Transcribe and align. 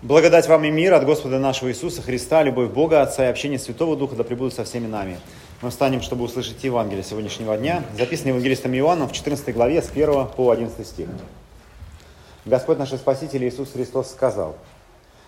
Благодать 0.00 0.46
вам 0.46 0.62
и 0.62 0.70
мир 0.70 0.94
от 0.94 1.04
Господа 1.04 1.40
нашего 1.40 1.70
Иисуса 1.70 2.02
Христа, 2.02 2.44
любовь 2.44 2.70
Бога, 2.70 3.02
Отца 3.02 3.26
и 3.26 3.30
общение 3.30 3.58
Святого 3.58 3.96
Духа 3.96 4.14
да 4.14 4.22
пребудут 4.22 4.54
со 4.54 4.62
всеми 4.62 4.86
нами. 4.86 5.18
Мы 5.60 5.70
встанем, 5.70 6.02
чтобы 6.02 6.22
услышать 6.22 6.62
Евангелие 6.62 7.02
сегодняшнего 7.02 7.56
дня, 7.56 7.82
записанное 7.98 8.30
Евангелистом 8.30 8.72
Иоанном 8.74 9.08
в 9.08 9.12
14 9.12 9.52
главе 9.52 9.82
с 9.82 9.90
1 9.90 10.26
по 10.36 10.52
11 10.52 10.86
стих. 10.86 11.08
Господь 12.44 12.78
наш 12.78 12.90
Спаситель 12.90 13.44
Иисус 13.44 13.72
Христос 13.72 14.12
сказал, 14.12 14.54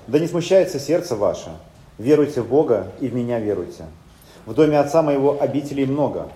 «Да 0.07 0.21
не 0.21 0.29
смущается 0.29 0.79
сердце 0.79 1.17
ваше, 1.17 1.51
веруйте 1.99 2.41
в 2.41 2.47
Бога 2.47 2.93
и 3.01 3.09
в 3.09 3.15
Меня 3.15 3.41
веруйте. 3.41 3.87
В 4.47 4.55
доме 4.55 4.79
Отца 4.79 5.03
моего 5.03 5.43
обителей 5.43 5.85
много, 5.85 6.29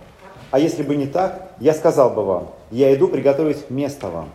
а 0.51 0.59
если 0.59 0.83
бы 0.83 0.97
не 0.97 1.07
так, 1.07 1.53
я 1.61 1.73
сказал 1.73 2.11
бы 2.11 2.25
вам, 2.25 2.51
я 2.73 2.93
иду 2.93 3.07
приготовить 3.07 3.71
место 3.71 4.09
вам». 4.09 4.29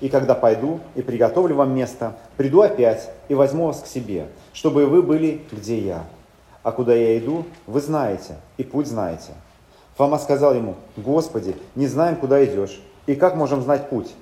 И 0.00 0.08
когда 0.08 0.34
пойду 0.34 0.80
и 0.94 1.02
приготовлю 1.02 1.54
вам 1.56 1.74
место, 1.74 2.16
приду 2.36 2.60
опять 2.60 3.10
и 3.28 3.34
возьму 3.34 3.66
вас 3.66 3.80
к 3.80 3.86
себе, 3.86 4.26
чтобы 4.52 4.86
вы 4.86 5.02
были, 5.02 5.42
где 5.50 5.78
я. 5.78 6.04
А 6.62 6.72
куда 6.72 6.94
я 6.94 7.16
иду, 7.18 7.44
вы 7.66 7.80
знаете, 7.80 8.36
и 8.58 8.64
путь 8.64 8.86
знаете. 8.86 9.32
Фома 9.96 10.18
сказал 10.18 10.54
ему, 10.54 10.74
Господи, 10.96 11.56
не 11.74 11.86
знаем, 11.86 12.16
куда 12.16 12.44
идешь, 12.44 12.80
и 13.06 13.14
как 13.14 13.36
можем 13.36 13.62
знать 13.62 13.88
путь? 13.88 14.12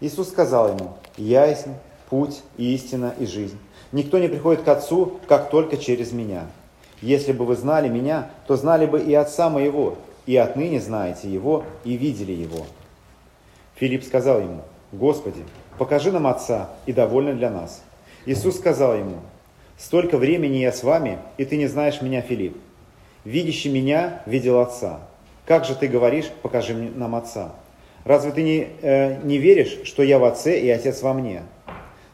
Иисус 0.00 0.28
сказал 0.28 0.68
ему, 0.68 0.94
Я 1.16 1.44
есть 1.46 1.66
путь, 2.08 2.40
и 2.56 2.74
истина, 2.74 3.12
и 3.18 3.26
жизнь. 3.26 3.58
Никто 3.92 4.18
не 4.18 4.28
приходит 4.28 4.62
к 4.62 4.68
Отцу, 4.68 5.18
как 5.28 5.50
только 5.50 5.76
через 5.76 6.12
Меня. 6.12 6.46
Если 7.02 7.32
бы 7.32 7.44
вы 7.44 7.56
знали 7.56 7.88
Меня, 7.88 8.30
то 8.46 8.56
знали 8.56 8.86
бы 8.86 9.00
и 9.00 9.12
Отца 9.12 9.50
Моего, 9.50 9.96
и 10.24 10.36
отныне 10.36 10.80
знаете 10.80 11.30
Его, 11.30 11.64
и 11.84 11.96
видели 11.96 12.32
Его. 12.32 12.66
Филипп 13.74 14.04
сказал 14.04 14.40
ему, 14.40 14.62
Господи, 14.92 15.42
покажи 15.78 16.10
нам 16.10 16.26
Отца, 16.26 16.70
и 16.86 16.92
довольно 16.92 17.34
для 17.34 17.50
нас. 17.50 17.82
Иисус 18.26 18.56
сказал 18.56 18.96
ему, 18.96 19.16
столько 19.76 20.16
времени 20.16 20.58
я 20.58 20.72
с 20.72 20.82
вами, 20.82 21.18
и 21.36 21.44
ты 21.44 21.56
не 21.56 21.66
знаешь 21.66 22.00
меня, 22.00 22.22
Филипп. 22.22 22.56
Видящий 23.24 23.70
меня 23.70 24.22
видел 24.26 24.60
Отца. 24.60 25.00
Как 25.44 25.64
же 25.64 25.74
ты 25.74 25.88
говоришь, 25.88 26.30
покажи 26.42 26.74
нам 26.74 27.14
Отца? 27.14 27.52
Разве 28.04 28.32
ты 28.32 28.42
не, 28.42 28.68
э, 28.80 29.20
не 29.22 29.38
веришь, 29.38 29.80
что 29.84 30.02
я 30.02 30.18
в 30.18 30.24
Отце 30.24 30.58
и 30.58 30.70
Отец 30.70 31.02
во 31.02 31.12
мне? 31.12 31.42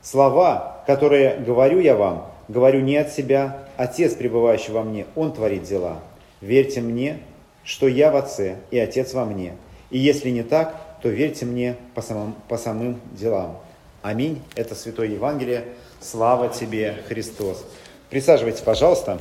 Слова, 0.02 0.82
которые 0.86 1.36
говорю 1.36 1.78
я 1.78 1.94
вам, 1.94 2.26
говорю 2.48 2.80
не 2.80 2.96
от 2.96 3.12
себя, 3.12 3.58
Отец, 3.76 4.14
пребывающий 4.14 4.72
во 4.72 4.82
мне, 4.82 5.06
Он 5.14 5.32
творит 5.32 5.62
дела. 5.62 6.00
Верьте 6.40 6.80
мне, 6.80 7.18
что 7.62 7.86
я 7.86 8.10
в 8.10 8.16
Отце 8.16 8.56
и 8.70 8.78
Отец 8.78 9.14
во 9.14 9.24
мне. 9.24 9.54
И 9.90 9.98
если 9.98 10.30
не 10.30 10.42
так, 10.42 10.74
то 11.04 11.10
верьте 11.10 11.44
мне 11.44 11.76
по 11.94 12.00
самым, 12.00 12.34
по 12.48 12.56
самым 12.56 12.98
делам. 13.12 13.58
Аминь. 14.00 14.42
Это 14.54 14.74
Святое 14.74 15.08
Евангелие. 15.08 15.66
Слава 16.00 16.48
тебе, 16.48 16.96
Христос. 17.08 17.62
Присаживайтесь, 18.08 18.62
пожалуйста. 18.62 19.18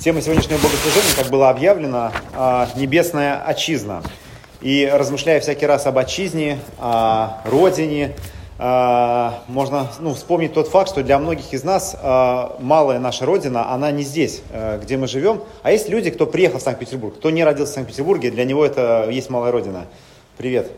Тема 0.00 0.20
сегодняшнего 0.20 0.58
богослужения, 0.58 1.16
как 1.16 1.30
было 1.30 1.48
объявлено, 1.48 2.12
а, 2.34 2.68
«Небесная 2.76 3.42
отчизна». 3.42 4.02
И 4.60 4.86
размышляя 4.92 5.40
всякий 5.40 5.64
раз 5.64 5.86
об 5.86 5.96
отчизне, 5.96 6.58
о 6.76 7.40
родине, 7.46 8.14
можно 8.60 9.88
ну, 10.00 10.12
вспомнить 10.12 10.52
тот 10.52 10.68
факт, 10.68 10.90
что 10.90 11.02
для 11.02 11.18
многих 11.18 11.54
из 11.54 11.64
нас 11.64 11.96
а, 11.98 12.56
малая 12.60 12.98
наша 12.98 13.24
родина, 13.24 13.72
она 13.72 13.90
не 13.90 14.02
здесь, 14.02 14.42
э, 14.50 14.78
где 14.82 14.98
мы 14.98 15.06
живем. 15.06 15.42
А 15.62 15.72
есть 15.72 15.88
люди, 15.88 16.10
кто 16.10 16.26
приехал 16.26 16.58
в 16.58 16.62
Санкт-Петербург, 16.62 17.14
кто 17.16 17.30
не 17.30 17.42
родился 17.42 17.72
в 17.72 17.74
Санкт-Петербурге, 17.76 18.30
для 18.30 18.44
него 18.44 18.66
это 18.66 19.08
есть 19.10 19.30
малая 19.30 19.50
родина. 19.50 19.86
Привет. 20.36 20.70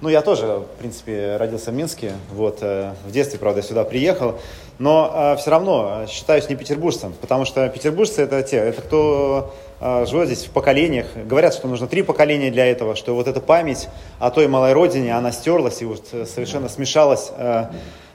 Ну, 0.00 0.08
я 0.08 0.22
тоже, 0.22 0.46
в 0.46 0.78
принципе, 0.78 1.36
родился 1.36 1.70
в 1.70 1.74
Минске. 1.74 2.12
Вот, 2.32 2.58
э, 2.62 2.92
в 3.06 3.10
детстве, 3.10 3.38
правда, 3.38 3.62
сюда 3.62 3.84
приехал. 3.84 4.38
Но 4.78 5.10
э, 5.12 5.36
все 5.38 5.50
равно 5.50 6.06
считаюсь 6.08 6.48
не 6.48 6.54
петербуржцем, 6.54 7.12
потому 7.20 7.44
что 7.44 7.68
петербуржцы 7.68 8.22
это 8.22 8.42
те, 8.44 8.58
это 8.58 8.80
кто 8.80 9.52
э, 9.80 10.06
живет 10.06 10.26
здесь 10.28 10.44
в 10.44 10.50
поколениях. 10.50 11.06
Говорят, 11.16 11.54
что 11.54 11.66
нужно 11.66 11.88
три 11.88 12.02
поколения 12.02 12.50
для 12.50 12.66
этого, 12.66 12.94
что 12.94 13.14
вот 13.14 13.26
эта 13.26 13.40
память 13.40 13.88
о 14.20 14.30
той 14.30 14.46
малой 14.46 14.72
родине, 14.72 15.16
она 15.16 15.32
стерлась 15.32 15.82
и 15.82 15.84
вот 15.84 16.06
совершенно 16.06 16.68
смешалась 16.68 17.32
э, 17.36 17.64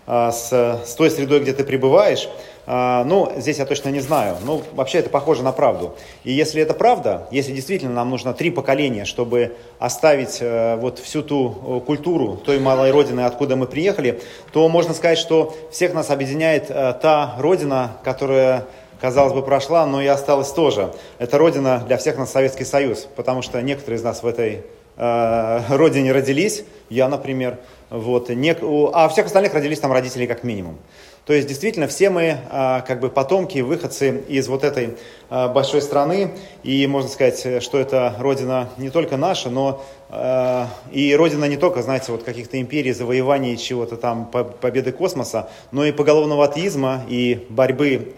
э, 0.08 0.32
с, 0.32 0.82
с 0.86 0.96
той 0.96 1.12
средой, 1.12 1.42
где 1.42 1.52
ты 1.52 1.66
пребываешь. 1.66 2.30
А, 2.66 3.04
ну, 3.04 3.32
здесь 3.38 3.58
я 3.58 3.66
точно 3.66 3.90
не 3.90 4.00
знаю. 4.00 4.38
Ну, 4.44 4.64
вообще 4.74 5.00
это 5.00 5.10
похоже 5.10 5.44
на 5.44 5.52
правду. 5.52 5.96
И 6.24 6.32
если 6.32 6.62
это 6.62 6.74
правда, 6.74 7.28
если 7.32 7.52
действительно 7.52 7.94
нам 7.94 8.10
нужно 8.10 8.34
три 8.34 8.52
поколения, 8.52 9.06
чтобы 9.06 9.56
оставить 9.80 10.38
э, 10.40 10.78
вот 10.78 11.00
всю 11.00 11.24
ту 11.24 11.56
э, 11.82 11.86
культуру 11.86 12.38
той 12.38 12.60
малой 12.60 12.92
родины, 12.92 13.22
откуда 13.22 13.56
мы 13.56 13.68
приехали, 13.68 14.22
то 14.54 14.68
можно 14.70 14.94
сказать, 14.94 15.18
что 15.18 15.54
всех 15.72 15.94
нас 15.94 16.10
объединяет 16.10 16.70
э, 16.70 16.94
та 17.02 17.36
родина, 17.38 17.98
которая 18.04 18.66
казалось 19.02 19.34
бы, 19.34 19.44
прошла, 19.44 19.86
но 19.86 20.02
и 20.02 20.08
осталась 20.08 20.52
тоже. 20.54 20.94
Это 21.20 21.38
родина 21.38 21.84
для 21.86 21.98
всех 21.98 22.18
нас 22.18 22.32
Советский 22.32 22.64
Союз, 22.64 23.10
потому 23.18 23.42
что 23.42 23.62
некоторые 23.62 23.98
из 23.98 24.04
нас 24.04 24.24
в 24.24 24.28
этой 24.28 24.64
э, 24.96 25.60
родине 25.68 26.14
родились, 26.14 26.64
я, 26.90 27.10
например, 27.10 27.58
вот, 27.90 28.30
не, 28.30 28.56
а 28.94 29.10
всех 29.10 29.26
остальных 29.26 29.54
родились 29.54 29.82
там 29.82 29.92
родители 29.92 30.26
как 30.26 30.46
минимум. 30.46 30.78
То 31.26 31.32
есть 31.32 31.48
действительно 31.48 31.88
все 31.88 32.10
мы 32.10 32.38
а, 32.50 32.82
как 32.82 33.00
бы 33.00 33.10
потомки, 33.10 33.60
выходцы 33.60 34.24
из 34.28 34.50
вот 34.50 34.66
этой 34.66 34.98
а, 35.30 35.48
большой 35.48 35.82
страны, 35.82 36.32
и 36.64 36.86
можно 36.86 37.10
сказать, 37.10 37.64
что 37.64 37.80
это 37.80 38.14
родина 38.20 38.70
не 38.78 38.90
только 38.90 39.16
наша, 39.16 39.50
но 39.50 39.86
а, 40.10 40.68
и 40.92 41.16
родина 41.16 41.46
не 41.46 41.56
только, 41.56 41.82
знаете, 41.82 42.12
вот 42.12 42.24
каких-то 42.24 42.60
империй, 42.60 42.92
завоеваний, 42.92 43.56
чего-то 43.56 43.96
там, 43.96 44.26
победы 44.26 44.92
космоса, 44.92 45.50
но 45.72 45.86
и 45.86 45.94
поголовного 45.94 46.44
атеизма, 46.46 47.06
и 47.08 47.46
борьбы 47.50 48.14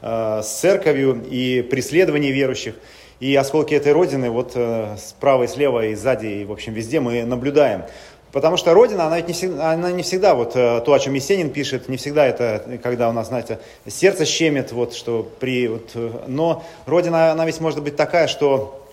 с 0.00 0.58
церковью, 0.60 1.24
и 1.30 1.62
преследования 1.62 2.30
верующих. 2.30 2.74
И 3.20 3.34
осколки 3.36 3.72
этой 3.72 3.92
родины 3.92 4.28
вот 4.28 4.52
э, 4.54 4.96
справа 4.98 5.44
и 5.44 5.46
слева, 5.46 5.86
и 5.86 5.94
сзади, 5.94 6.26
и 6.26 6.44
в 6.44 6.52
общем 6.52 6.74
везде 6.74 7.00
мы 7.00 7.24
наблюдаем. 7.24 7.84
Потому 8.34 8.56
что 8.56 8.74
Родина, 8.74 9.06
она 9.06 9.18
ведь 9.18 9.28
не 9.28 9.32
всегда, 9.32 9.70
она 9.70 9.92
не 9.92 10.02
всегда 10.02 10.34
вот 10.34 10.56
э, 10.56 10.82
то, 10.84 10.92
о 10.92 10.98
чем 10.98 11.14
Есенин 11.14 11.50
пишет, 11.50 11.88
не 11.88 11.96
всегда 11.96 12.26
это, 12.26 12.80
когда 12.82 13.08
у 13.08 13.12
нас, 13.12 13.28
знаете, 13.28 13.60
сердце 13.86 14.24
щемит, 14.24 14.72
вот, 14.72 14.92
что 14.92 15.30
при, 15.38 15.68
вот, 15.68 15.92
э, 15.94 16.10
но 16.26 16.64
Родина, 16.84 17.30
она 17.30 17.46
ведь 17.46 17.60
может 17.60 17.80
быть 17.80 17.94
такая, 17.94 18.26
что 18.26 18.84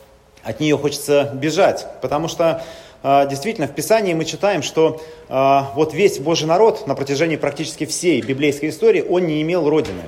от 0.43 0.59
нее 0.59 0.77
хочется 0.77 1.31
бежать, 1.33 1.87
потому 2.03 2.27
что 2.27 2.61
э, 3.01 3.27
действительно 3.31 3.65
в 3.65 3.73
Писании 3.73 4.13
мы 4.13 4.25
читаем, 4.25 4.61
что 4.61 5.01
вот 5.27 5.95
весь 5.95 6.19
Божий 6.19 6.47
народ 6.47 6.85
на 6.85 6.93
протяжении 6.93 7.35
практически 7.35 7.87
всей 7.87 8.21
библейской 8.21 8.69
истории, 8.69 9.01
он 9.01 9.25
не 9.25 9.41
имел 9.41 9.67
Родины. 9.67 10.03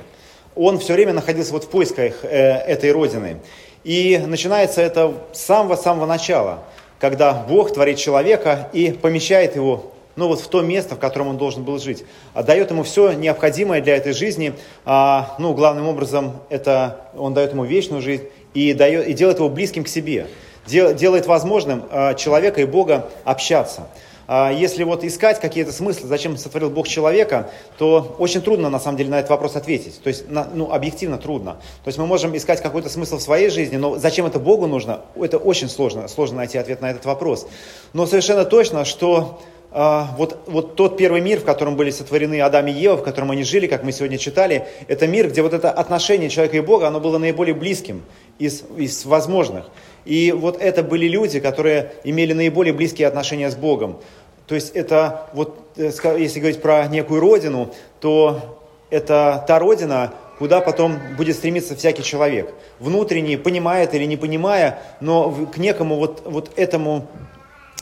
Он 0.54 0.78
все 0.78 0.92
время 0.92 1.12
находился 1.12 1.54
вот 1.54 1.64
в 1.64 1.70
поисках 1.70 2.24
этой 2.24 2.92
Родины. 2.92 3.38
И 3.82 4.22
начинается 4.24 4.80
это 4.80 5.12
с 5.32 5.40
самого-самого 5.40 6.06
начала– 6.06 6.60
когда 7.04 7.34
Бог 7.34 7.70
творит 7.70 7.98
человека 7.98 8.70
и 8.72 8.90
помещает 8.90 9.56
его 9.56 9.92
ну 10.16 10.26
вот 10.26 10.40
в 10.40 10.48
то 10.48 10.62
место, 10.62 10.94
в 10.94 10.98
котором 10.98 11.28
он 11.28 11.36
должен 11.36 11.62
был 11.62 11.78
жить. 11.78 12.02
А 12.32 12.42
дает 12.42 12.70
ему 12.70 12.82
все 12.82 13.12
необходимое 13.12 13.82
для 13.82 13.94
этой 13.94 14.14
жизни. 14.14 14.54
А, 14.86 15.34
ну, 15.38 15.52
главным 15.52 15.86
образом, 15.86 16.36
это 16.48 17.10
он 17.14 17.34
дает 17.34 17.52
ему 17.52 17.64
вечную 17.64 18.00
жизнь 18.00 18.24
и, 18.54 18.72
дает, 18.72 19.06
и 19.06 19.12
делает 19.12 19.36
его 19.36 19.50
близким 19.50 19.84
к 19.84 19.88
себе. 19.88 20.28
Дел, 20.66 20.94
делает 20.94 21.26
возможным 21.26 21.84
а, 21.90 22.14
человека 22.14 22.62
и 22.62 22.64
Бога 22.64 23.10
общаться. 23.24 23.86
А 24.26 24.50
если 24.50 24.84
вот 24.84 25.04
искать 25.04 25.40
какие-то 25.40 25.72
смыслы, 25.72 26.08
зачем 26.08 26.36
сотворил 26.36 26.70
Бог 26.70 26.88
человека, 26.88 27.50
то 27.78 28.16
очень 28.18 28.40
трудно 28.40 28.70
на 28.70 28.80
самом 28.80 28.96
деле 28.98 29.10
на 29.10 29.18
этот 29.18 29.30
вопрос 29.30 29.56
ответить. 29.56 30.02
То 30.02 30.08
есть, 30.08 30.24
ну, 30.28 30.72
объективно 30.72 31.18
трудно. 31.18 31.54
То 31.84 31.88
есть 31.88 31.98
мы 31.98 32.06
можем 32.06 32.36
искать 32.36 32.62
какой-то 32.62 32.88
смысл 32.88 33.18
в 33.18 33.22
своей 33.22 33.50
жизни, 33.50 33.76
но 33.76 33.98
зачем 33.98 34.26
это 34.26 34.38
Богу 34.38 34.66
нужно, 34.66 35.00
это 35.16 35.38
очень 35.38 35.68
сложно, 35.68 36.08
сложно 36.08 36.38
найти 36.38 36.58
ответ 36.58 36.80
на 36.80 36.90
этот 36.90 37.04
вопрос. 37.04 37.46
Но 37.92 38.06
совершенно 38.06 38.44
точно, 38.44 38.84
что 38.84 39.40
вот, 39.74 40.38
вот 40.46 40.76
тот 40.76 40.96
первый 40.96 41.20
мир, 41.20 41.40
в 41.40 41.44
котором 41.44 41.74
были 41.74 41.90
сотворены 41.90 42.40
Адам 42.40 42.68
и 42.68 42.70
Ева, 42.70 42.96
в 42.96 43.02
котором 43.02 43.32
они 43.32 43.42
жили, 43.42 43.66
как 43.66 43.82
мы 43.82 43.90
сегодня 43.90 44.18
читали, 44.18 44.68
это 44.86 45.08
мир, 45.08 45.28
где 45.28 45.42
вот 45.42 45.52
это 45.52 45.70
отношение 45.70 46.30
человека 46.30 46.56
и 46.56 46.60
Бога, 46.60 46.86
оно 46.86 47.00
было 47.00 47.18
наиболее 47.18 47.56
близким 47.56 48.02
из, 48.38 48.62
из 48.76 49.04
возможных. 49.04 49.66
И 50.04 50.32
вот 50.32 50.60
это 50.60 50.84
были 50.84 51.08
люди, 51.08 51.40
которые 51.40 51.92
имели 52.04 52.32
наиболее 52.32 52.72
близкие 52.72 53.08
отношения 53.08 53.50
с 53.50 53.56
Богом. 53.56 53.98
То 54.46 54.54
есть 54.54 54.70
это, 54.76 55.28
вот, 55.32 55.58
э, 55.76 55.90
если 56.18 56.38
говорить 56.38 56.60
про 56.62 56.86
некую 56.86 57.20
родину, 57.20 57.72
то 58.00 58.60
это 58.90 59.44
та 59.48 59.58
родина, 59.58 60.12
куда 60.38 60.60
потом 60.60 60.98
будет 61.16 61.36
стремиться 61.36 61.74
всякий 61.74 62.02
человек. 62.02 62.52
Внутренне, 62.78 63.38
понимает 63.38 63.94
или 63.94 64.04
не 64.04 64.16
понимая, 64.16 64.80
но 65.00 65.30
к 65.30 65.56
некому 65.58 65.96
вот, 65.96 66.22
вот 66.24 66.50
этому, 66.56 67.08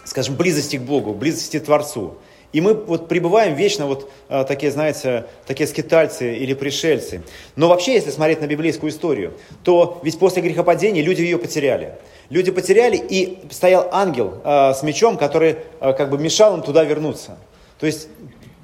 скажем, 0.04 0.37
близости 0.37 0.76
к 0.76 0.82
Богу, 0.82 1.12
близости 1.14 1.58
к 1.58 1.64
Творцу. 1.64 2.14
И 2.52 2.60
мы 2.60 2.75
вот 2.75 3.08
пребываем 3.08 3.54
вечно 3.54 3.87
вот 3.87 4.10
а, 4.28 4.44
такие, 4.44 4.70
знаете, 4.70 5.25
такие 5.46 5.66
скитальцы 5.66 6.37
или 6.37 6.52
пришельцы. 6.52 7.22
Но 7.56 7.69
вообще, 7.69 7.94
если 7.94 8.10
смотреть 8.10 8.40
на 8.40 8.46
библейскую 8.46 8.90
историю, 8.90 9.32
то 9.64 10.00
ведь 10.02 10.19
после 10.19 10.43
грехопадения 10.43 11.02
люди 11.02 11.22
ее 11.22 11.38
потеряли. 11.38 11.94
Люди 12.28 12.50
потеряли, 12.50 12.96
и 12.96 13.38
стоял 13.50 13.88
ангел 13.90 14.40
э, 14.44 14.75
с 14.75 14.82
мечом, 14.82 15.16
который 15.16 15.56
э, 15.81 15.93
как 15.94 16.10
бы 16.10 16.19
мешал 16.19 16.54
им 16.54 16.62
туда 16.62 16.84
вернуться. 16.84 17.38
То 17.78 17.87
есть 17.87 18.08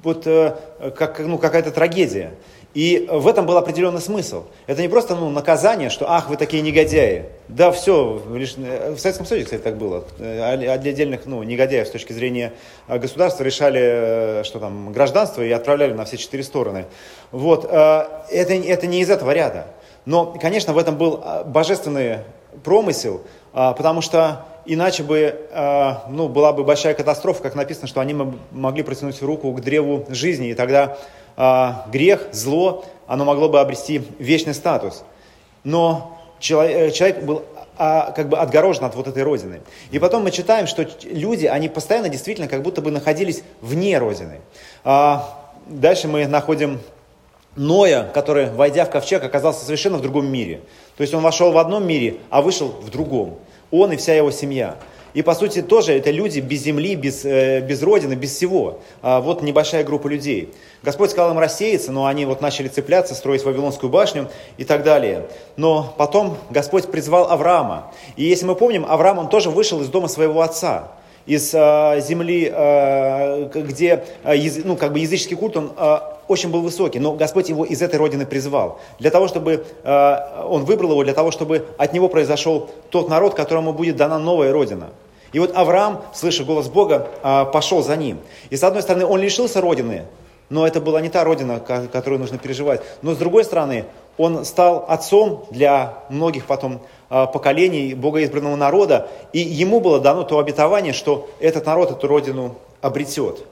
вот 0.03 0.25
э, 0.27 0.55
как, 0.95 1.19
ну, 1.19 1.37
какая-то 1.37 1.71
трагедия. 1.71 2.33
И 2.75 3.07
в 3.11 3.27
этом 3.27 3.47
был 3.47 3.57
определенный 3.57 3.99
смысл. 3.99 4.43
Это 4.67 4.83
не 4.83 4.87
просто 4.87 5.15
ну, 5.15 5.31
наказание, 5.31 5.89
что 5.89 6.11
ах, 6.11 6.29
вы 6.29 6.37
такие 6.37 6.61
негодяи. 6.61 7.25
Да, 7.47 7.71
все, 7.71 8.21
лишь, 8.31 8.55
э, 8.57 8.93
в 8.93 8.99
Советском 8.99 9.25
Союзе, 9.25 9.45
кстати, 9.45 9.61
так 9.61 9.77
было. 9.77 10.03
А 10.19 10.55
для 10.55 10.73
отдельных 10.73 11.25
ну, 11.25 11.41
негодяев 11.41 11.87
с 11.87 11.91
точки 11.91 12.13
зрения 12.13 12.53
э, 12.87 12.99
государства 12.99 13.43
решали, 13.43 13.81
э, 13.81 14.43
что 14.43 14.59
там, 14.59 14.93
гражданство 14.93 15.41
и 15.41 15.49
отправляли 15.49 15.93
на 15.93 16.05
все 16.05 16.17
четыре 16.17 16.43
стороны. 16.43 16.85
Вот, 17.31 17.65
это, 17.65 18.53
это 18.53 18.87
не 18.87 19.01
из 19.01 19.09
этого 19.09 19.31
ряда. 19.31 19.67
Но, 20.05 20.27
конечно, 20.39 20.73
в 20.73 20.77
этом 20.77 20.95
был 20.95 21.23
божественный 21.45 22.19
промысел, 22.63 23.21
потому 23.51 24.01
что 24.01 24.45
иначе 24.65 25.03
бы 25.03 25.35
ну, 26.09 26.27
была 26.27 26.53
бы 26.53 26.63
большая 26.63 26.95
катастрофа, 26.95 27.43
как 27.43 27.53
написано, 27.53 27.87
что 27.87 28.01
они 28.01 28.15
могли 28.49 28.81
протянуть 28.81 29.21
руку 29.21 29.51
к 29.51 29.61
древу 29.61 30.07
жизни, 30.09 30.49
и 30.49 30.53
тогда 30.55 30.97
грех, 31.91 32.27
зло, 32.33 32.83
оно 33.07 33.25
могло 33.25 33.49
бы 33.49 33.59
обрести 33.59 34.03
вечный 34.19 34.53
статус. 34.53 35.03
Но 35.63 36.19
человек, 36.39 36.77
э, 36.77 36.91
человек 36.91 37.23
был 37.23 37.43
а, 37.77 38.11
как 38.11 38.27
бы 38.27 38.37
отгорожен 38.37 38.83
от 38.83 38.95
вот 38.95 39.07
этой 39.07 39.23
родины. 39.23 39.61
И 39.91 39.99
потом 39.99 40.23
мы 40.23 40.31
читаем, 40.31 40.67
что 40.67 40.85
люди, 41.03 41.45
они 41.45 41.69
постоянно 41.69 42.09
действительно 42.09 42.47
как 42.47 42.61
будто 42.61 42.81
бы 42.81 42.91
находились 42.91 43.41
вне 43.61 43.97
родины. 43.97 44.41
А, 44.83 45.49
дальше 45.65 46.07
мы 46.07 46.27
находим 46.27 46.79
Ноя, 47.55 48.03
который, 48.13 48.51
войдя 48.51 48.85
в 48.85 48.89
ковчег, 48.89 49.23
оказался 49.23 49.65
совершенно 49.65 49.97
в 49.97 50.01
другом 50.01 50.27
мире. 50.31 50.61
То 50.97 51.01
есть 51.01 51.13
он 51.13 51.23
вошел 51.23 51.51
в 51.51 51.57
одном 51.57 51.87
мире, 51.87 52.17
а 52.29 52.41
вышел 52.41 52.67
в 52.67 52.89
другом. 52.89 53.39
Он 53.71 53.91
и 53.91 53.95
вся 53.95 54.13
его 54.13 54.29
семья. 54.31 54.75
И 55.13 55.21
по 55.21 55.33
сути 55.33 55.61
тоже 55.61 55.93
это 55.93 56.11
люди 56.11 56.39
без 56.39 56.61
земли, 56.61 56.95
без, 56.95 57.25
э, 57.25 57.61
без 57.61 57.81
родины, 57.81 58.13
без 58.13 58.35
всего. 58.35 58.79
А 59.01 59.21
вот 59.21 59.41
небольшая 59.41 59.83
группа 59.83 60.07
людей. 60.07 60.53
Господь 60.83 61.11
сказал 61.11 61.31
им 61.31 61.39
рассеяться, 61.39 61.91
но 61.91 62.05
они 62.05 62.25
вот 62.25 62.41
начали 62.41 62.67
цепляться, 62.67 63.15
строить 63.15 63.43
Вавилонскую 63.43 63.89
башню 63.89 64.29
и 64.57 64.63
так 64.63 64.83
далее. 64.83 65.27
Но 65.57 65.93
потом 65.97 66.37
Господь 66.49 66.89
призвал 66.89 67.31
Авраама. 67.31 67.91
И 68.15 68.23
если 68.23 68.45
мы 68.45 68.55
помним, 68.55 68.85
Авраам, 68.85 69.19
он 69.19 69.29
тоже 69.29 69.49
вышел 69.49 69.81
из 69.81 69.87
дома 69.87 70.07
своего 70.07 70.41
отца 70.41 70.91
из 71.29 71.53
э, 71.53 72.01
земли, 72.01 72.51
э, 72.51 73.49
где 73.53 74.03
э, 74.23 74.35
ну, 74.65 74.75
как 74.75 74.93
бы 74.93 74.99
языческий 74.99 75.35
культ, 75.35 75.55
он 75.55 75.71
очень 76.27 76.49
был 76.49 76.61
высокий, 76.61 76.99
но 76.99 77.13
Господь 77.13 77.49
его 77.49 77.65
из 77.65 77.81
этой 77.83 77.97
родины 77.97 78.25
призвал. 78.25 78.79
Для 78.99 79.09
того, 79.09 79.27
чтобы 79.27 79.65
он 79.83 80.65
выбрал 80.65 80.91
его, 80.91 81.03
для 81.03 81.13
того, 81.13 81.31
чтобы 81.31 81.65
от 81.77 81.93
него 81.93 82.07
произошел 82.07 82.69
тот 82.91 83.09
народ, 83.09 83.33
которому 83.33 83.73
будет 83.73 83.95
дана 83.95 84.19
новая 84.19 84.51
родина. 84.51 84.89
И 85.33 85.39
вот 85.39 85.55
Авраам, 85.55 86.01
слыша 86.13 86.43
голос 86.43 86.67
Бога, 86.67 87.07
пошел 87.51 87.81
за 87.81 87.95
ним. 87.95 88.19
И 88.51 88.57
с 88.57 88.63
одной 88.63 88.83
стороны, 88.83 89.05
он 89.05 89.19
лишился 89.19 89.59
родины, 89.59 90.05
но 90.49 90.67
это 90.67 90.81
была 90.81 91.01
не 91.01 91.09
та 91.09 91.23
родина, 91.23 91.59
которую 91.59 92.19
нужно 92.19 92.37
переживать. 92.37 92.81
Но 93.01 93.13
с 93.13 93.17
другой 93.17 93.43
стороны, 93.43 93.85
он 94.19 94.43
стал 94.43 94.85
отцом 94.87 95.45
для 95.49 95.93
многих 96.09 96.45
потом 96.45 96.81
а, 97.09 97.25
поколений 97.25 97.93
богоизбранного 97.95 98.57
народа, 98.57 99.07
и 99.31 99.39
ему 99.39 99.79
было 99.79 99.99
дано 99.99 100.23
то 100.23 100.39
обетование, 100.39 100.91
что 100.91 101.29
этот 101.39 101.65
народ 101.65 101.89
эту 101.89 102.05
родину 102.05 102.55
обретет. 102.81 103.45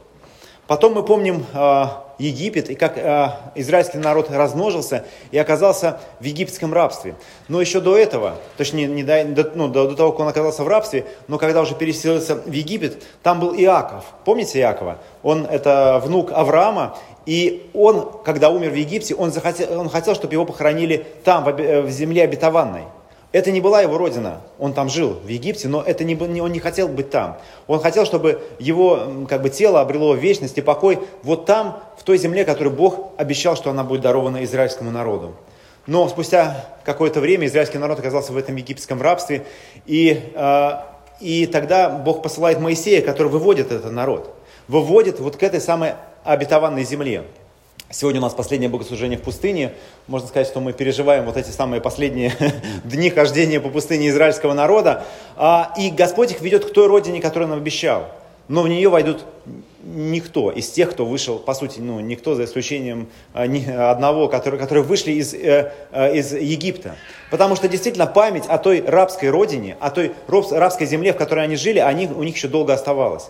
Потом 0.67 0.95
мы 0.95 1.03
помним 1.03 1.45
э, 1.53 1.85
Египет 2.19 2.69
и 2.69 2.75
как 2.75 2.97
э, 2.97 3.29
израильский 3.55 3.99
народ 3.99 4.29
размножился 4.29 5.05
и 5.31 5.37
оказался 5.37 6.01
в 6.19 6.25
египетском 6.25 6.73
рабстве. 6.73 7.15
Но 7.47 7.61
еще 7.61 7.79
до 7.79 7.97
этого, 7.97 8.35
точнее 8.57 8.87
не 8.87 9.03
до, 9.03 9.49
ну, 9.55 9.69
до, 9.69 9.87
до 9.87 9.95
того, 9.95 10.11
как 10.11 10.19
он 10.19 10.27
оказался 10.27 10.65
в 10.65 10.67
рабстве, 10.67 11.05
но 11.29 11.37
когда 11.37 11.61
уже 11.61 11.73
переселился 11.73 12.35
в 12.35 12.51
Египет, 12.51 13.01
там 13.23 13.39
был 13.39 13.55
Иаков. 13.55 14.03
Помните 14.25 14.59
Иакова? 14.59 14.97
Он 15.23 15.45
это 15.45 16.01
внук 16.03 16.33
Авраама, 16.33 16.97
и 17.27 17.69
он, 17.73 18.09
когда 18.23 18.49
умер 18.49 18.69
в 18.71 18.75
Египте, 18.75 19.13
он, 19.13 19.31
захотел, 19.31 19.77
он 19.77 19.89
хотел, 19.89 20.15
чтобы 20.15 20.33
его 20.33 20.45
похоронили 20.45 21.05
там, 21.25 21.43
в, 21.43 21.81
в 21.81 21.89
земле 21.91 22.23
обетованной. 22.23 22.83
Это 23.33 23.51
не 23.51 23.59
была 23.59 23.81
его 23.81 23.97
родина, 23.97 24.39
он 24.57 24.73
там 24.73 24.89
жил, 24.89 25.17
в 25.21 25.27
Египте, 25.27 25.67
но 25.67 25.83
это 25.83 26.05
не, 26.05 26.15
он 26.15 26.51
не 26.53 26.59
хотел 26.61 26.87
быть 26.87 27.09
там. 27.09 27.37
Он 27.67 27.81
хотел, 27.81 28.05
чтобы 28.05 28.41
его 28.59 29.25
как 29.27 29.41
бы, 29.41 29.49
тело 29.49 29.81
обрело 29.81 30.15
вечность 30.15 30.57
и 30.57 30.61
покой 30.61 30.99
вот 31.21 31.45
там, 31.45 31.81
в 31.97 32.03
той 32.03 32.17
земле, 32.17 32.45
которую 32.45 32.73
Бог 32.73 33.11
обещал, 33.17 33.57
что 33.57 33.71
она 33.71 33.83
будет 33.83 33.99
дарована 34.01 34.45
израильскому 34.45 34.89
народу. 34.91 35.35
Но 35.85 36.07
спустя 36.07 36.65
какое-то 36.85 37.19
время 37.19 37.47
израильский 37.47 37.77
народ 37.77 37.99
оказался 37.99 38.31
в 38.31 38.37
этом 38.37 38.55
египетском 38.55 39.01
рабстве, 39.01 39.45
и, 39.85 40.31
э, 40.33 40.71
и 41.19 41.45
тогда 41.45 41.89
Бог 41.89 42.23
посылает 42.23 42.61
Моисея, 42.61 43.01
который 43.01 43.27
выводит 43.27 43.73
этот 43.73 43.91
народ, 43.91 44.33
выводит 44.69 45.19
вот 45.19 45.35
к 45.35 45.43
этой 45.43 45.59
самой 45.59 45.95
обетованной 46.23 46.83
земле. 46.83 47.23
Сегодня 47.89 48.19
у 48.19 48.23
нас 48.23 48.33
последнее 48.33 48.69
богослужение 48.69 49.17
в 49.17 49.21
пустыне. 49.21 49.71
Можно 50.07 50.27
сказать, 50.27 50.47
что 50.47 50.59
мы 50.59 50.73
переживаем 50.73 51.23
вот 51.23 51.37
эти 51.37 51.51
самые 51.51 51.79
последние 51.79 52.33
дни 52.83 53.09
хождения 53.09 53.61
по 53.61 53.69
пустыне 53.69 54.09
израильского 54.09 54.53
народа. 54.53 55.05
А, 55.37 55.73
и 55.77 55.89
Господь 55.89 56.31
их 56.31 56.41
ведет 56.41 56.65
к 56.65 56.73
той 56.73 56.87
родине, 56.87 57.21
которую 57.21 57.49
он 57.49 57.57
обещал. 57.57 58.09
Но 58.49 58.61
в 58.61 58.67
нее 58.67 58.89
войдут 58.89 59.23
никто 59.83 60.51
из 60.51 60.69
тех, 60.69 60.91
кто 60.91 61.05
вышел, 61.05 61.39
по 61.39 61.53
сути, 61.53 61.79
ну, 61.79 62.01
никто 62.01 62.35
за 62.35 62.43
исключением 62.43 63.07
а, 63.33 63.45
одного, 63.89 64.27
который, 64.27 64.59
которые 64.59 64.83
вышли 64.83 65.13
из, 65.13 65.33
э, 65.33 65.71
э, 65.91 66.17
из 66.17 66.33
Египта. 66.33 66.97
Потому 67.31 67.55
что 67.55 67.69
действительно 67.69 68.05
память 68.05 68.47
о 68.47 68.57
той 68.57 68.83
рабской 68.85 69.29
родине, 69.29 69.77
о 69.79 69.91
той 69.91 70.11
рабской 70.27 70.87
земле, 70.87 71.13
в 71.13 71.17
которой 71.17 71.45
они 71.45 71.55
жили, 71.55 71.79
они, 71.79 72.07
у 72.07 72.23
них 72.23 72.35
еще 72.35 72.49
долго 72.49 72.73
оставалась. 72.73 73.29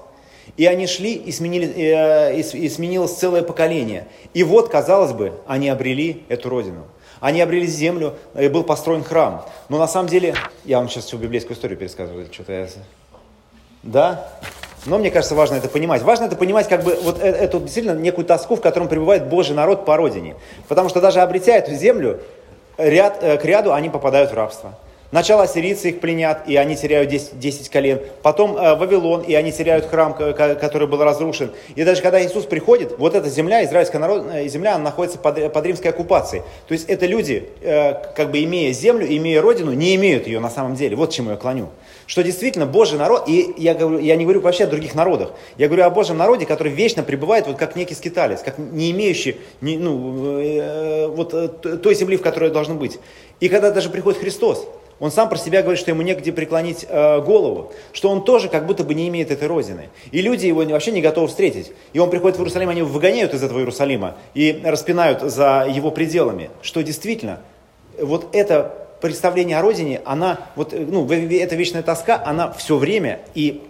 И 0.55 0.65
они 0.65 0.87
шли, 0.87 1.13
и, 1.13 1.31
сменили, 1.31 1.73
э, 1.75 2.39
и 2.39 2.69
сменилось 2.69 3.13
целое 3.13 3.43
поколение. 3.43 4.07
И 4.33 4.43
вот, 4.43 4.69
казалось 4.69 5.11
бы, 5.11 5.33
они 5.45 5.69
обрели 5.69 6.23
эту 6.29 6.49
родину. 6.49 6.85
Они 7.19 7.41
обрели 7.41 7.67
землю, 7.67 8.15
и 8.39 8.47
был 8.47 8.63
построен 8.63 9.03
храм. 9.03 9.45
Но 9.69 9.77
на 9.77 9.87
самом 9.87 10.07
деле, 10.07 10.35
я 10.65 10.77
вам 10.77 10.87
сейчас 10.87 11.05
всю 11.05 11.17
библейскую 11.17 11.55
историю 11.55 11.77
пересказываю, 11.77 12.27
что-то 12.31 12.53
я... 12.53 12.67
Да? 13.83 14.29
Но 14.85 14.97
мне 14.97 15.11
кажется, 15.11 15.35
важно 15.35 15.55
это 15.55 15.67
понимать. 15.67 16.01
Важно 16.03 16.25
это 16.25 16.35
понимать, 16.35 16.67
как 16.67 16.83
бы, 16.83 16.97
вот 17.01 17.19
э, 17.21 17.25
эту 17.25 17.59
действительно 17.59 17.97
некую 17.97 18.25
тоску, 18.25 18.55
в 18.55 18.61
котором 18.61 18.87
пребывает 18.87 19.27
Божий 19.27 19.55
народ 19.55 19.85
по 19.85 19.97
родине. 19.97 20.35
Потому 20.67 20.89
что 20.89 21.01
даже 21.01 21.19
обретя 21.19 21.57
эту 21.57 21.73
землю, 21.73 22.21
ряд, 22.77 23.21
э, 23.21 23.37
к 23.37 23.45
ряду 23.45 23.73
они 23.73 23.89
попадают 23.89 24.31
в 24.31 24.33
рабство. 24.33 24.77
Сначала 25.09 25.43
ассирийцы 25.43 25.89
их 25.89 26.01
пленят, 26.01 26.43
и 26.47 26.57
они 26.57 26.75
теряют 26.75 27.09
10, 27.09 27.39
10 27.39 27.69
колен. 27.69 28.01
Потом 28.23 28.57
э, 28.57 28.75
Вавилон, 28.75 29.21
и 29.21 29.33
они 29.35 29.53
теряют 29.53 29.85
храм, 29.85 30.13
который 30.13 30.87
был 30.87 31.01
разрушен. 31.01 31.51
И 31.75 31.83
даже 31.85 32.01
когда 32.01 32.23
Иисус 32.23 32.43
приходит, 32.45 32.97
вот 32.97 33.15
эта 33.15 33.29
земля, 33.29 33.63
израильская 33.63 33.99
народ, 33.99 34.25
э, 34.29 34.47
земля, 34.49 34.75
она 34.75 34.85
находится 34.85 35.17
под, 35.17 35.53
под 35.53 35.65
римской 35.65 35.91
оккупацией. 35.91 36.43
То 36.67 36.73
есть 36.73 36.89
это 36.89 37.05
люди, 37.05 37.47
э, 37.61 37.93
как 38.15 38.31
бы 38.31 38.43
имея 38.43 38.73
землю, 38.73 39.07
имея 39.07 39.41
родину, 39.41 39.71
не 39.71 39.95
имеют 39.95 40.27
ее 40.27 40.41
на 40.41 40.49
самом 40.49 40.75
деле. 40.75 40.97
Вот 40.97 41.11
чему 41.11 41.31
я 41.31 41.37
клоню. 41.37 41.69
Что 42.05 42.21
действительно 42.21 42.65
Божий 42.65 42.99
народ, 42.99 43.29
и 43.29 43.53
я, 43.57 43.75
говорю, 43.75 43.99
я 43.99 44.17
не 44.17 44.23
говорю 44.23 44.41
вообще 44.41 44.65
о 44.65 44.67
других 44.67 44.93
народах, 44.93 45.31
я 45.57 45.67
говорю 45.67 45.83
о 45.83 45.89
Божьем 45.89 46.17
народе, 46.17 46.45
который 46.45 46.71
вечно 46.71 47.03
пребывает 47.03 47.47
вот 47.47 47.57
как 47.57 47.75
некий 47.77 47.95
скиталец, 47.95 48.41
как 48.41 48.57
не 48.57 48.91
имеющий 48.91 49.37
не, 49.61 49.77
ну, 49.77 50.39
э, 50.39 51.07
вот 51.07 51.33
э, 51.33 51.47
той 51.47 51.95
земли, 51.95 52.17
в 52.17 52.21
которой 52.21 52.49
должен 52.49 52.77
быть. 52.77 52.99
И 53.39 53.49
когда 53.49 53.71
даже 53.71 53.89
приходит 53.89 54.19
Христос, 54.19 54.67
он 54.99 55.11
сам 55.11 55.29
про 55.29 55.37
себя 55.37 55.61
говорит, 55.61 55.79
что 55.79 55.91
ему 55.91 56.01
негде 56.01 56.31
преклонить 56.31 56.85
э, 56.87 57.21
голову, 57.21 57.71
что 57.93 58.09
он 58.09 58.23
тоже 58.23 58.49
как 58.49 58.65
будто 58.65 58.83
бы 58.83 58.93
не 58.95 59.07
имеет 59.09 59.29
этой 59.29 59.47
родины. 59.47 59.89
И 60.11 60.21
люди 60.21 60.47
его 60.47 60.63
вообще 60.63 60.91
не 60.91 61.01
готовы 61.01 61.27
встретить. 61.27 61.71
И 61.93 61.99
он 61.99 62.09
приходит 62.09 62.37
в 62.37 62.41
Иерусалим, 62.41 62.69
они 62.69 62.79
его 62.79 62.89
выгоняют 62.89 63.33
из 63.33 63.43
этого 63.43 63.59
Иерусалима 63.59 64.15
и 64.33 64.61
распинают 64.63 65.21
за 65.21 65.67
его 65.69 65.91
пределами. 65.91 66.49
Что 66.61 66.81
действительно, 66.81 67.41
вот 67.99 68.29
это 68.33 68.87
представление 69.01 69.59
о 69.59 69.61
родине, 69.61 70.01
она, 70.05 70.39
вот, 70.55 70.73
ну, 70.73 71.07
эта 71.07 71.55
вечная 71.55 71.83
тоска, 71.83 72.21
она 72.25 72.51
все 72.53 72.77
время 72.77 73.19
и 73.35 73.61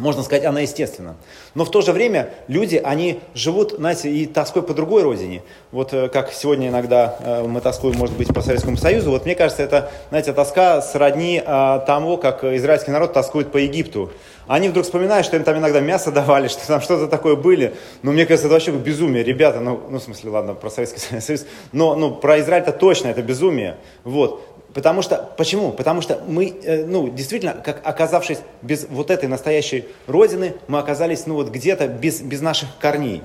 можно 0.00 0.22
сказать, 0.22 0.44
она 0.44 0.60
естественна. 0.60 1.16
Но 1.54 1.64
в 1.64 1.70
то 1.70 1.82
же 1.82 1.92
время 1.92 2.30
люди, 2.48 2.80
они 2.82 3.20
живут, 3.34 3.72
знаете, 3.72 4.10
и 4.10 4.26
тоской 4.26 4.62
по 4.62 4.72
другой 4.72 5.02
родине. 5.02 5.42
Вот 5.72 5.92
э, 5.92 6.08
как 6.08 6.32
сегодня 6.32 6.68
иногда 6.68 7.16
э, 7.20 7.42
мы 7.46 7.60
тоскуем, 7.60 7.96
может 7.96 8.16
быть, 8.16 8.28
по 8.32 8.40
Советскому 8.40 8.76
Союзу. 8.76 9.10
Вот 9.10 9.26
мне 9.26 9.34
кажется, 9.34 9.62
это, 9.62 9.90
знаете, 10.08 10.32
тоска 10.32 10.80
сродни 10.80 11.42
а, 11.44 11.80
тому, 11.80 12.16
как 12.16 12.42
израильский 12.44 12.90
народ 12.90 13.12
тоскует 13.12 13.52
по 13.52 13.58
Египту. 13.58 14.10
Они 14.46 14.68
вдруг 14.68 14.84
вспоминают, 14.84 15.26
что 15.26 15.36
им 15.36 15.44
там 15.44 15.58
иногда 15.58 15.80
мясо 15.80 16.10
давали, 16.12 16.48
что 16.48 16.66
там 16.66 16.80
что-то 16.80 17.06
такое 17.06 17.36
были. 17.36 17.74
Но 18.02 18.12
мне 18.12 18.24
кажется, 18.24 18.46
это 18.46 18.54
вообще 18.54 18.72
безумие. 18.72 19.22
Ребята, 19.22 19.60
ну, 19.60 19.80
ну 19.90 19.98
в 19.98 20.02
смысле, 20.02 20.30
ладно, 20.30 20.54
про 20.54 20.70
Советский 20.70 21.00
Союз. 21.20 21.44
Но 21.72 21.94
ну, 21.94 22.14
про 22.14 22.40
Израиль 22.40 22.62
это 22.62 22.72
точно, 22.72 23.08
это 23.08 23.22
безумие. 23.22 23.76
Вот. 24.04 24.42
Потому 24.74 25.02
что, 25.02 25.32
почему? 25.36 25.72
Потому 25.72 26.00
что 26.00 26.20
мы, 26.26 26.54
э, 26.62 26.84
ну, 26.84 27.08
действительно, 27.08 27.54
как 27.54 27.80
оказавшись 27.84 28.38
без 28.62 28.86
вот 28.88 29.10
этой 29.10 29.28
настоящей 29.28 29.86
родины, 30.06 30.54
мы 30.68 30.78
оказались, 30.78 31.26
ну, 31.26 31.34
вот 31.34 31.48
где-то 31.48 31.88
без, 31.88 32.20
без 32.20 32.40
наших 32.40 32.68
корней. 32.78 33.22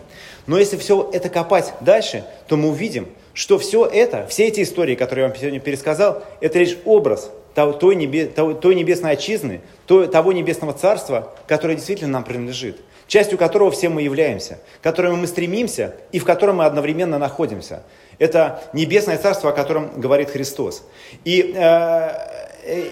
Но 0.48 0.58
если 0.58 0.78
все 0.78 1.10
это 1.14 1.30
копать 1.30 1.74
дальше, 1.82 2.26
то 2.48 2.58
мы 2.58 2.70
увидим, 2.70 3.08
что 3.34 3.60
все 3.60 3.86
это, 3.86 4.26
все 4.28 4.48
эти 4.48 4.64
истории, 4.64 4.96
которые 4.96 5.24
я 5.24 5.30
вам 5.30 5.38
сегодня 5.38 5.60
пересказал, 5.60 6.24
это 6.42 6.58
лишь 6.58 6.78
образ 6.86 7.30
той, 7.54 7.96
небе, 7.96 8.26
той, 8.26 8.76
небесной 8.76 9.12
отчизны, 9.12 9.62
той, 9.86 10.08
того 10.08 10.34
небесного 10.34 10.74
царства, 10.74 11.34
которое 11.48 11.76
действительно 11.76 12.12
нам 12.12 12.24
принадлежит. 12.24 12.82
Частью 13.08 13.38
которого 13.38 13.72
все 13.72 13.90
мы 13.90 14.02
являемся, 14.02 14.60
к 14.80 14.84
которому 14.84 15.18
мы 15.18 15.28
стремимся 15.28 15.96
и 16.12 16.20
в 16.20 16.26
котором 16.26 16.58
мы 16.58 16.66
одновременно 16.66 17.18
находимся. 17.18 17.84
Это 18.18 18.62
небесное 18.74 19.18
царство, 19.18 19.50
о 19.50 19.54
котором 19.54 20.00
говорит 20.00 20.30
Христос. 20.30 20.84
И, 21.26 21.54
э, 21.56 22.10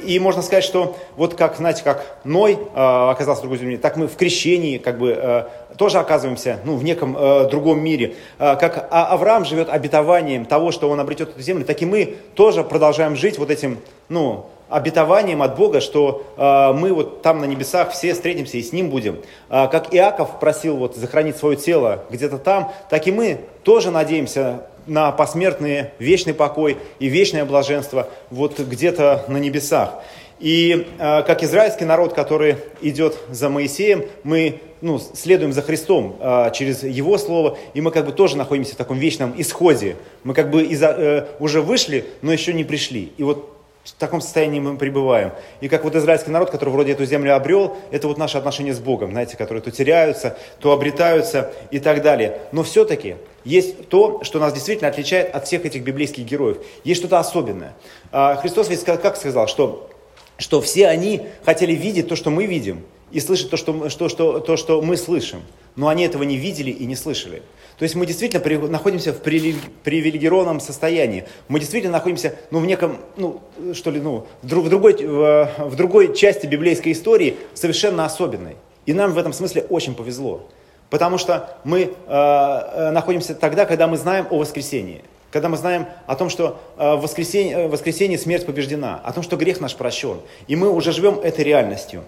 и 0.05 0.19
можно 0.19 0.41
сказать, 0.41 0.63
что 0.63 0.97
вот 1.15 1.35
как, 1.35 1.55
знаете, 1.55 1.83
как 1.83 2.17
Ной 2.23 2.53
э, 2.53 3.09
оказался 3.09 3.39
в 3.39 3.43
другой 3.43 3.59
земле, 3.59 3.77
так 3.77 3.95
мы 3.95 4.07
в 4.07 4.15
крещении 4.15 4.77
как 4.77 4.99
бы 4.99 5.17
э, 5.17 5.43
тоже 5.77 5.99
оказываемся 5.99 6.59
ну, 6.65 6.75
в 6.75 6.83
неком 6.83 7.15
э, 7.17 7.49
другом 7.49 7.81
мире. 7.81 8.15
Э, 8.37 8.55
как 8.55 8.87
а 8.91 9.07
Авраам 9.07 9.45
живет 9.45 9.69
обетованием 9.69 10.45
того, 10.45 10.71
что 10.71 10.89
он 10.89 10.99
обретет 10.99 11.29
эту 11.29 11.41
землю, 11.41 11.65
так 11.65 11.81
и 11.81 11.85
мы 11.85 12.17
тоже 12.35 12.63
продолжаем 12.63 13.15
жить 13.15 13.37
вот 13.37 13.49
этим, 13.49 13.79
ну, 14.09 14.47
обетованием 14.69 15.41
от 15.41 15.55
Бога, 15.55 15.81
что 15.81 16.25
э, 16.35 16.73
мы 16.73 16.93
вот 16.93 17.21
там 17.21 17.39
на 17.39 17.45
небесах 17.45 17.91
все 17.91 18.13
встретимся 18.13 18.57
и 18.57 18.63
с 18.63 18.71
Ним 18.71 18.89
будем. 18.89 19.19
Э, 19.49 19.67
как 19.67 19.93
Иаков 19.93 20.39
просил 20.39 20.77
вот 20.77 20.95
захоронить 20.95 21.37
свое 21.37 21.55
тело 21.55 22.03
где-то 22.09 22.37
там, 22.37 22.71
так 22.89 23.07
и 23.07 23.11
мы 23.11 23.41
тоже 23.63 23.91
надеемся 23.91 24.67
на 24.85 25.11
посмертный 25.11 25.91
вечный 25.99 26.33
покой 26.33 26.77
и 26.99 27.07
вечное 27.07 27.45
блаженство 27.45 28.09
вот 28.29 28.59
где-то 28.59 29.25
на 29.27 29.37
небесах. 29.37 30.01
И 30.39 30.87
э, 30.99 31.23
как 31.23 31.43
израильский 31.43 31.85
народ, 31.85 32.13
который 32.13 32.57
идет 32.81 33.17
за 33.29 33.49
Моисеем, 33.49 34.03
мы 34.23 34.59
ну, 34.81 34.99
следуем 34.99 35.53
за 35.53 35.61
Христом 35.61 36.17
э, 36.19 36.51
через 36.53 36.83
Его 36.83 37.17
Слово, 37.17 37.57
и 37.73 37.79
мы 37.79 37.91
как 37.91 38.05
бы 38.05 38.11
тоже 38.11 38.35
находимся 38.35 38.73
в 38.73 38.77
таком 38.77 38.97
вечном 38.97 39.33
исходе. 39.37 39.95
Мы 40.25 40.33
как 40.33 40.51
бы 40.51 40.63
из, 40.63 40.81
э, 40.81 41.27
уже 41.39 41.61
вышли, 41.61 42.05
но 42.21 42.33
еще 42.33 42.53
не 42.53 42.65
пришли. 42.65 43.13
И 43.17 43.23
вот 43.23 43.53
в 43.83 43.91
таком 43.93 44.21
состоянии 44.21 44.61
мы 44.61 44.77
пребываем. 44.77 45.31
И 45.59 45.67
как 45.67 45.83
вот 45.83 45.95
израильский 45.95 46.31
народ, 46.31 46.49
который 46.49 46.69
вроде 46.69 46.93
эту 46.93 47.03
землю 47.05 47.35
обрел, 47.35 47.75
это 47.91 48.07
вот 48.07 48.17
наши 48.17 48.37
отношения 48.37 48.73
с 48.73 48.79
Богом, 48.79 49.11
знаете, 49.11 49.35
которые 49.35 49.61
то 49.61 49.71
теряются, 49.71 50.37
то 50.59 50.71
обретаются 50.71 51.51
и 51.69 51.79
так 51.79 52.01
далее. 52.01 52.39
Но 52.53 52.63
все-таки 52.63 53.17
есть 53.43 53.89
то, 53.89 54.23
что 54.23 54.39
нас 54.39 54.53
действительно 54.53 54.89
отличает 54.89 55.35
от 55.35 55.47
всех 55.47 55.65
этих 55.65 55.83
библейских 55.83 56.23
героев. 56.23 56.57
Есть 56.85 57.01
что-то 57.01 57.19
особенное. 57.19 57.73
А, 58.11 58.35
Христос 58.37 58.69
ведь 58.69 58.83
как 58.85 59.17
сказал, 59.17 59.47
что, 59.47 59.89
что 60.37 60.61
все 60.61 60.87
они 60.87 61.27
хотели 61.43 61.73
видеть 61.73 62.07
то, 62.07 62.15
что 62.15 62.29
мы 62.29 62.45
видим, 62.45 62.83
и 63.11 63.19
слышать 63.19 63.49
то 63.49 63.57
что, 63.57 63.89
что, 63.89 64.09
что, 64.09 64.39
то, 64.39 64.57
что 64.57 64.81
мы 64.81 64.95
слышим. 64.97 65.41
Но 65.75 65.87
они 65.87 66.03
этого 66.03 66.23
не 66.23 66.37
видели 66.37 66.71
и 66.71 66.85
не 66.85 66.95
слышали. 66.95 67.43
То 67.77 67.83
есть 67.83 67.95
мы 67.95 68.05
действительно 68.05 68.39
при, 68.39 68.57
находимся 68.57 69.13
в 69.13 69.17
привилегированном 69.19 70.59
состоянии. 70.59 71.25
Мы 71.47 71.59
действительно 71.59 71.93
находимся 71.93 72.35
ну, 72.51 72.59
в 72.59 72.65
неком, 72.65 72.97
ну, 73.17 73.41
что 73.73 73.89
ли, 73.89 73.99
ну, 73.99 74.27
в, 74.41 74.47
друг, 74.47 74.65
в, 74.65 74.69
другой, 74.69 74.93
в, 74.93 75.51
в 75.57 75.75
другой 75.75 76.15
части 76.15 76.45
библейской 76.45 76.91
истории, 76.91 77.37
совершенно 77.53 78.05
особенной. 78.05 78.55
И 78.85 78.93
нам 78.93 79.11
в 79.13 79.17
этом 79.17 79.33
смысле 79.33 79.65
очень 79.69 79.95
повезло. 79.95 80.47
Потому 80.89 81.17
что 81.17 81.57
мы 81.63 81.81
э, 81.81 81.89
э 82.07 82.91
находимся 82.91 83.33
тогда, 83.33 83.65
когда 83.65 83.87
мы 83.87 83.97
знаем 83.97 84.27
о 84.29 84.37
воскресении. 84.37 85.03
Когда 85.31 85.49
мы 85.49 85.57
знаем 85.57 85.87
о 86.05 86.15
том, 86.15 86.29
что 86.29 86.61
э, 86.77 86.95
в 86.95 87.01
воскресенье, 87.01 87.57
э, 87.57 87.67
воскресенье 87.67 88.19
смерть 88.19 88.45
побеждена, 88.45 89.01
о 89.03 89.11
том, 89.13 89.23
что 89.23 89.35
грех 89.35 89.59
наш 89.59 89.75
прощен. 89.75 90.19
И 90.47 90.55
мы 90.55 90.69
уже 90.69 90.91
живем 90.91 91.19
этой 91.19 91.43
реальностью. 91.43 92.03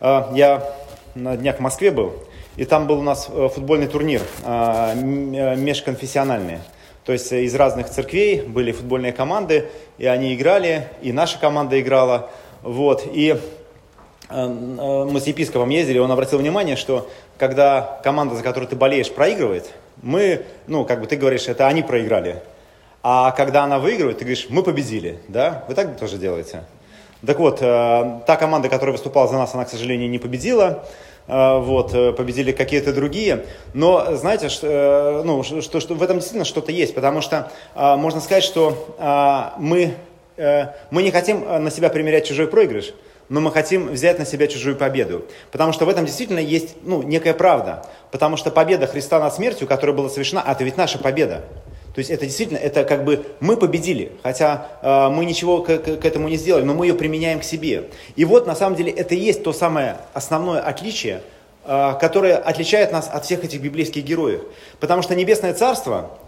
Э, 0.00 0.24
я 0.34 0.74
на 1.14 1.36
днях 1.36 1.58
в 1.58 1.60
Москве 1.60 1.92
был, 1.92 2.14
и 2.56 2.64
там 2.64 2.86
был 2.86 2.98
у 2.98 3.02
нас 3.02 3.28
э, 3.30 3.48
футбольный 3.54 3.86
турнир 3.86 4.22
а, 4.42 4.94
э, 4.94 5.56
межконфессиональный. 5.56 6.58
То 7.04 7.12
есть 7.12 7.30
из 7.30 7.54
разных 7.54 7.88
церквей 7.88 8.40
были 8.40 8.72
футбольные 8.72 9.12
команды, 9.12 9.68
и 9.98 10.06
они 10.06 10.34
играли, 10.34 10.88
и 11.02 11.12
наша 11.12 11.38
команда 11.38 11.80
играла. 11.80 12.30
Вот. 12.62 13.06
И 13.12 13.38
э, 14.28 14.46
мы 14.46 15.20
с 15.20 15.26
епископом 15.26 15.68
ездили, 15.68 15.98
он 15.98 16.10
обратил 16.10 16.38
внимание, 16.38 16.76
что 16.76 17.08
когда 17.38 18.00
команда, 18.02 18.34
за 18.34 18.42
которую 18.42 18.68
ты 18.68 18.76
болеешь, 18.76 19.12
проигрывает, 19.12 19.70
мы, 20.02 20.42
ну, 20.66 20.84
как 20.84 21.00
бы 21.00 21.06
ты 21.06 21.16
говоришь, 21.16 21.48
это 21.48 21.66
они 21.66 21.82
проиграли. 21.82 22.42
А 23.02 23.30
когда 23.32 23.64
она 23.64 23.78
выигрывает, 23.78 24.18
ты 24.18 24.24
говоришь, 24.24 24.46
мы 24.48 24.62
победили, 24.62 25.20
да? 25.28 25.64
Вы 25.68 25.74
так 25.74 25.98
тоже 25.98 26.16
делаете? 26.16 26.64
Так 27.24 27.38
вот, 27.38 27.60
та 27.60 28.36
команда, 28.38 28.68
которая 28.68 28.92
выступала 28.92 29.28
за 29.28 29.34
нас, 29.34 29.54
она, 29.54 29.64
к 29.64 29.70
сожалению, 29.70 30.10
не 30.10 30.18
победила. 30.18 30.84
А, 31.28 31.58
вот, 31.58 31.92
э, 31.92 32.12
победили 32.12 32.52
какие-то 32.52 32.92
другие. 32.92 33.46
Но 33.74 34.14
знаете, 34.14 34.48
что, 34.48 34.66
э, 34.66 35.22
ну, 35.24 35.42
что, 35.42 35.80
что 35.80 35.94
в 35.94 36.02
этом 36.02 36.18
действительно 36.18 36.44
что-то 36.44 36.70
есть, 36.70 36.94
потому 36.94 37.20
что 37.20 37.50
а, 37.74 37.96
можно 37.96 38.20
сказать, 38.20 38.44
что 38.44 38.94
а, 38.98 39.54
мы, 39.58 39.94
э, 40.36 40.66
мы 40.90 41.02
не 41.02 41.10
хотим 41.10 41.40
на 41.64 41.70
себя 41.70 41.88
примерять 41.88 42.26
чужой 42.26 42.46
проигрыш, 42.46 42.94
но 43.28 43.40
мы 43.40 43.50
хотим 43.50 43.88
взять 43.88 44.20
на 44.20 44.24
себя 44.24 44.46
чужую 44.46 44.76
победу. 44.76 45.24
Потому 45.50 45.72
что 45.72 45.84
в 45.84 45.88
этом 45.88 46.06
действительно 46.06 46.38
есть 46.38 46.76
ну, 46.84 47.02
некая 47.02 47.34
правда. 47.34 47.84
Потому 48.12 48.36
что 48.36 48.52
победа 48.52 48.86
Христа 48.86 49.18
над 49.18 49.34
смертью, 49.34 49.66
которая 49.66 49.96
была 49.96 50.08
совершена, 50.08 50.44
это 50.46 50.62
ведь 50.62 50.76
наша 50.76 50.98
победа. 50.98 51.42
То 51.96 52.00
есть 52.00 52.10
это 52.10 52.26
действительно, 52.26 52.58
это 52.58 52.84
как 52.84 53.04
бы 53.04 53.24
мы 53.40 53.56
победили, 53.56 54.12
хотя 54.22 54.68
э, 54.82 55.08
мы 55.08 55.24
ничего 55.24 55.62
к, 55.62 55.78
к, 55.78 55.96
к 55.96 56.04
этому 56.04 56.28
не 56.28 56.36
сделали, 56.36 56.62
но 56.62 56.74
мы 56.74 56.84
ее 56.84 56.92
применяем 56.92 57.40
к 57.40 57.42
себе. 57.42 57.84
И 58.16 58.26
вот 58.26 58.46
на 58.46 58.54
самом 58.54 58.76
деле 58.76 58.92
это 58.92 59.14
и 59.14 59.18
есть 59.18 59.42
то 59.42 59.54
самое 59.54 59.96
основное 60.12 60.60
отличие, 60.60 61.22
э, 61.64 61.94
которое 61.98 62.36
отличает 62.36 62.92
нас 62.92 63.08
от 63.10 63.24
всех 63.24 63.44
этих 63.44 63.62
библейских 63.62 64.04
героев. 64.04 64.42
Потому 64.78 65.00
что 65.00 65.14
Небесное 65.14 65.54
Царство, 65.54 66.18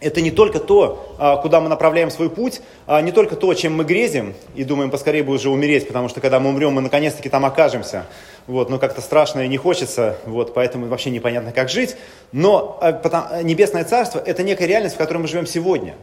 это 0.00 0.20
не 0.20 0.30
только 0.30 0.60
то, 0.60 1.14
а, 1.18 1.36
куда 1.36 1.60
мы 1.60 1.68
направляем 1.68 2.10
свой 2.10 2.30
путь, 2.30 2.60
а 2.86 3.00
не 3.00 3.12
только 3.12 3.36
то, 3.36 3.52
чем 3.54 3.74
мы 3.74 3.84
грезим 3.84 4.34
и 4.54 4.64
думаем, 4.64 4.90
поскорее 4.90 5.22
бы 5.22 5.32
уже 5.32 5.50
умереть, 5.50 5.86
потому 5.86 6.08
что 6.08 6.20
когда 6.20 6.40
мы 6.40 6.50
умрем, 6.50 6.72
мы 6.72 6.80
наконец-таки 6.82 7.28
там 7.28 7.44
окажемся. 7.44 8.06
Вот, 8.46 8.70
но 8.70 8.78
как-то 8.78 9.00
страшно 9.00 9.40
и 9.40 9.48
не 9.48 9.56
хочется, 9.56 10.18
вот, 10.24 10.54
поэтому 10.54 10.86
вообще 10.86 11.10
непонятно, 11.10 11.52
как 11.52 11.68
жить. 11.68 11.96
Но 12.32 12.78
а, 12.80 12.92
потому, 12.92 13.42
Небесное 13.42 13.84
Царство– 13.84 14.22
это 14.26 14.42
некая 14.42 14.66
реальность, 14.66 14.94
в 14.94 14.98
которой 14.98 15.18
мы 15.18 15.28
живем 15.28 15.46
сегодня. 15.46 15.94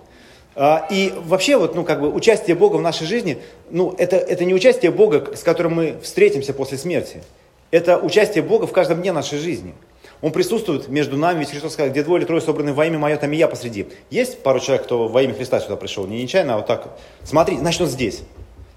И 0.92 1.12
вообще, 1.26 1.58
вот, 1.58 1.74
ну, 1.74 1.84
как 1.84 2.00
бы, 2.00 2.14
участие 2.14 2.56
Бога 2.56 2.76
в 2.76 2.82
нашей 2.82 3.08
жизни, 3.08 3.40
ну, 3.72 3.96
это, 3.98 4.18
это 4.18 4.46
не 4.46 4.54
участие 4.54 4.92
Бога, 4.92 5.36
с 5.36 5.42
которым 5.42 5.74
мы 5.74 5.96
встретимся 6.04 6.54
после 6.54 6.78
смерти. 6.78 7.24
Это 7.72 7.98
участие 7.98 8.44
Бога 8.44 8.68
в 8.68 8.72
каждом 8.72 9.02
дне 9.02 9.12
нашей 9.14 9.40
жизни– 9.40 9.74
он 10.24 10.32
присутствует 10.32 10.88
между 10.88 11.18
нами, 11.18 11.40
ведь 11.40 11.50
Христос 11.50 11.74
сказал, 11.74 11.92
где 11.92 12.02
двое 12.02 12.22
или 12.22 12.26
трое 12.26 12.42
собраны 12.42 12.74
во 12.74 12.86
имя 12.86 12.98
мое, 12.98 13.18
там 13.18 13.34
и 13.34 13.36
я 13.36 13.50
посреди. 13.50 13.88
Есть 14.10 14.42
пару 14.42 14.62
человек, 14.62 14.86
кто 14.86 15.10
во 15.10 15.22
имя 15.22 15.34
Христа 15.34 15.60
сюда 15.60 15.76
пришел, 15.76 16.08
не 16.08 16.22
нечаянно, 16.22 16.54
а 16.54 16.58
вот 16.58 16.66
так, 16.66 16.98
смотри, 17.26 17.58
значит 17.58 17.82
он 17.82 17.88
здесь. 17.88 18.24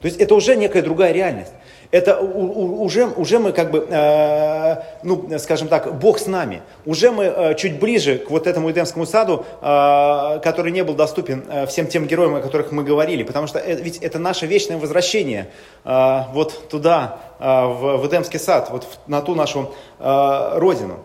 То 0.01 0.07
есть 0.07 0.19
это 0.19 0.35
уже 0.35 0.57
некая 0.57 0.83
другая 0.83 1.13
реальность. 1.13 1.53
Это 1.93 2.19
уже, 2.19 3.07
уже 3.07 3.39
мы 3.39 3.53
как 3.53 3.71
бы, 3.71 3.87
э, 3.89 4.77
ну, 5.05 5.39
скажем 5.39 5.69
так, 5.69 6.01
Бог 6.01 6.19
с 6.19 6.27
нами. 6.27 6.63
Уже 6.85 7.13
мы 7.13 7.25
э, 7.25 7.55
чуть 7.55 7.79
ближе 7.79 8.19
к 8.19 8.29
вот 8.29 8.49
этому 8.49 8.71
Эдемскому 8.73 9.07
саду, 9.07 9.47
э, 9.63 10.41
который 10.43 10.73
не 10.73 10.83
был 10.83 10.95
доступен 10.95 11.45
э, 11.49 11.67
всем 11.67 11.87
тем 11.87 12.07
героям, 12.07 12.35
о 12.35 12.41
которых 12.41 12.73
мы 12.73 12.83
говорили. 12.83 13.23
Потому 13.23 13.47
что 13.47 13.61
это, 13.61 13.81
ведь 13.83 13.99
это 13.99 14.19
наше 14.19 14.47
вечное 14.47 14.79
возвращение 14.79 15.49
э, 15.85 16.21
вот 16.33 16.69
туда, 16.69 17.21
э, 17.39 17.45
в, 17.45 17.99
в 17.99 18.07
Эдемский 18.09 18.41
сад, 18.41 18.69
вот 18.71 18.83
в, 18.83 19.09
на 19.09 19.23
ту 19.23 19.37
нашу 19.37 19.73
э, 20.01 20.59
родину. 20.59 20.99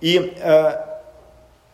И, 0.00 0.34
э, 0.40 0.72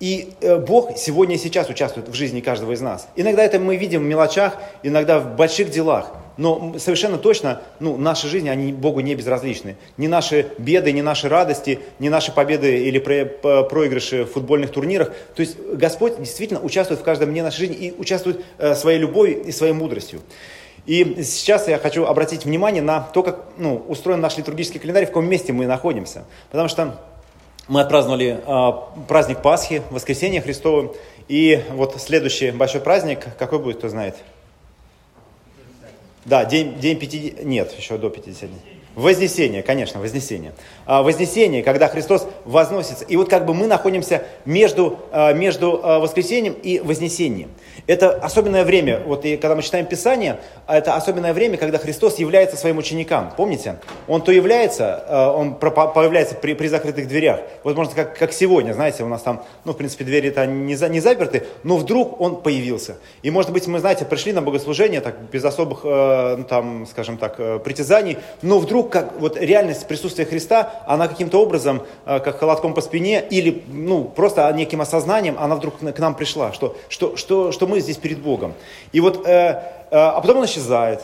и 0.00 0.32
э, 0.40 0.58
Бог 0.58 0.96
сегодня 0.96 1.36
и 1.36 1.38
сейчас 1.38 1.68
участвует 1.68 2.08
в 2.08 2.14
жизни 2.14 2.40
каждого 2.40 2.72
из 2.72 2.80
нас. 2.80 3.08
Иногда 3.16 3.44
это 3.44 3.58
мы 3.58 3.76
видим 3.76 4.02
в 4.02 4.04
мелочах, 4.04 4.56
иногда 4.82 5.18
в 5.18 5.36
больших 5.36 5.70
делах. 5.70 6.12
Но 6.36 6.74
совершенно 6.78 7.16
точно, 7.16 7.62
ну, 7.78 7.96
наши 7.96 8.26
жизни, 8.26 8.48
они 8.48 8.72
Богу 8.72 9.00
не 9.00 9.14
безразличны. 9.14 9.76
Ни 9.96 10.08
наши 10.08 10.48
беды, 10.58 10.90
ни 10.90 11.00
наши 11.00 11.28
радости, 11.28 11.78
ни 12.00 12.08
наши 12.08 12.32
победы 12.32 12.84
или 12.84 12.98
проигрыши 12.98 14.24
в 14.24 14.32
футбольных 14.32 14.72
турнирах. 14.72 15.12
То 15.36 15.40
есть 15.40 15.56
Господь 15.74 16.18
действительно 16.18 16.60
участвует 16.60 17.00
в 17.00 17.04
каждом 17.04 17.30
дне 17.30 17.42
нашей 17.42 17.58
жизни 17.58 17.76
и 17.76 17.94
участвует 17.96 18.44
э, 18.58 18.74
своей 18.74 18.98
любовью 18.98 19.44
и 19.44 19.52
своей 19.52 19.74
мудростью. 19.74 20.22
И 20.86 21.22
сейчас 21.22 21.68
я 21.68 21.78
хочу 21.78 22.04
обратить 22.04 22.44
внимание 22.44 22.82
на 22.82 23.00
то, 23.00 23.22
как 23.22 23.44
ну, 23.56 23.76
устроен 23.88 24.20
наш 24.20 24.36
литургический 24.36 24.80
календарь, 24.80 25.04
в 25.04 25.08
каком 25.08 25.26
месте 25.26 25.52
мы 25.52 25.66
находимся. 25.66 26.24
Потому 26.50 26.68
что 26.68 26.98
мы 27.68 27.80
отпраздновали 27.80 28.40
э, 28.44 29.04
праздник 29.08 29.42
Пасхи, 29.42 29.82
воскресенье 29.90 30.40
Христово. 30.40 30.94
И 31.28 31.64
вот 31.70 32.00
следующий 32.00 32.50
большой 32.50 32.80
праздник, 32.80 33.26
какой 33.38 33.58
будет, 33.58 33.78
кто 33.78 33.88
знает? 33.88 34.16
Да, 36.24 36.44
день, 36.44 36.78
день 36.78 36.98
50... 36.98 37.44
Нет, 37.44 37.72
еще 37.72 37.98
до 37.98 38.10
50 38.10 38.50
дней. 38.50 38.80
Вознесение, 38.94 39.62
конечно, 39.62 40.00
вознесение. 40.00 40.52
А, 40.86 41.02
вознесение, 41.02 41.62
когда 41.64 41.88
Христос 41.88 42.26
возносится. 42.44 43.04
И 43.04 43.16
вот 43.16 43.28
как 43.28 43.44
бы 43.44 43.52
мы 43.52 43.66
находимся 43.66 44.22
между, 44.44 45.00
а, 45.10 45.32
между 45.32 45.80
а, 45.82 45.98
воскресением 45.98 46.54
и 46.54 46.78
вознесением. 46.78 47.50
Это 47.86 48.12
особенное 48.12 48.64
время, 48.64 49.02
вот 49.04 49.24
и 49.24 49.36
когда 49.36 49.56
мы 49.56 49.62
читаем 49.62 49.86
Писание, 49.86 50.38
это 50.68 50.94
особенное 50.94 51.34
время, 51.34 51.56
когда 51.56 51.78
Христос 51.78 52.18
является 52.18 52.56
своим 52.56 52.78
ученикам. 52.78 53.32
Помните? 53.36 53.76
Он 54.08 54.22
то 54.22 54.32
является, 54.32 55.34
он 55.36 55.56
появляется 55.56 56.34
при, 56.34 56.54
при 56.54 56.68
закрытых 56.68 57.08
дверях. 57.08 57.40
Вот 57.62 57.76
можно 57.76 57.94
как, 57.94 58.16
как 58.16 58.32
сегодня, 58.32 58.72
знаете, 58.72 59.02
у 59.02 59.08
нас 59.08 59.22
там, 59.22 59.44
ну, 59.64 59.72
в 59.72 59.76
принципе, 59.76 60.04
двери-то 60.04 60.46
не, 60.46 60.76
за, 60.76 60.88
не 60.88 61.00
заперты, 61.00 61.44
но 61.62 61.76
вдруг 61.76 62.20
он 62.20 62.40
появился. 62.40 62.96
И, 63.22 63.30
может 63.30 63.52
быть, 63.52 63.66
мы, 63.66 63.80
знаете, 63.80 64.04
пришли 64.04 64.32
на 64.32 64.40
богослужение 64.40 65.00
так, 65.00 65.20
без 65.30 65.44
особых, 65.44 65.80
э, 65.84 66.36
ну, 66.38 66.44
там, 66.44 66.86
скажем 66.86 67.18
так, 67.18 67.34
э, 67.38 67.58
притязаний, 67.58 68.18
но 68.40 68.58
вдруг 68.58 68.83
как 68.84 69.20
вот 69.20 69.36
реальность 69.36 69.86
присутствия 69.86 70.24
Христа, 70.24 70.82
она 70.86 71.08
каким-то 71.08 71.40
образом, 71.40 71.82
э, 72.06 72.20
как 72.20 72.38
холодком 72.38 72.74
по 72.74 72.80
спине, 72.80 73.24
или, 73.30 73.62
ну, 73.68 74.04
просто 74.04 74.50
неким 74.52 74.80
осознанием, 74.80 75.36
она 75.38 75.56
вдруг 75.56 75.78
к 75.78 75.98
нам 75.98 76.14
пришла, 76.14 76.52
что, 76.52 76.76
что, 76.88 77.16
что, 77.16 77.52
что 77.52 77.66
мы 77.66 77.80
здесь 77.80 77.96
перед 77.96 78.18
Богом. 78.18 78.54
И 78.92 79.00
вот, 79.00 79.26
э, 79.26 79.30
э, 79.30 79.60
а 79.90 80.20
потом 80.20 80.38
он 80.38 80.44
исчезает, 80.44 81.00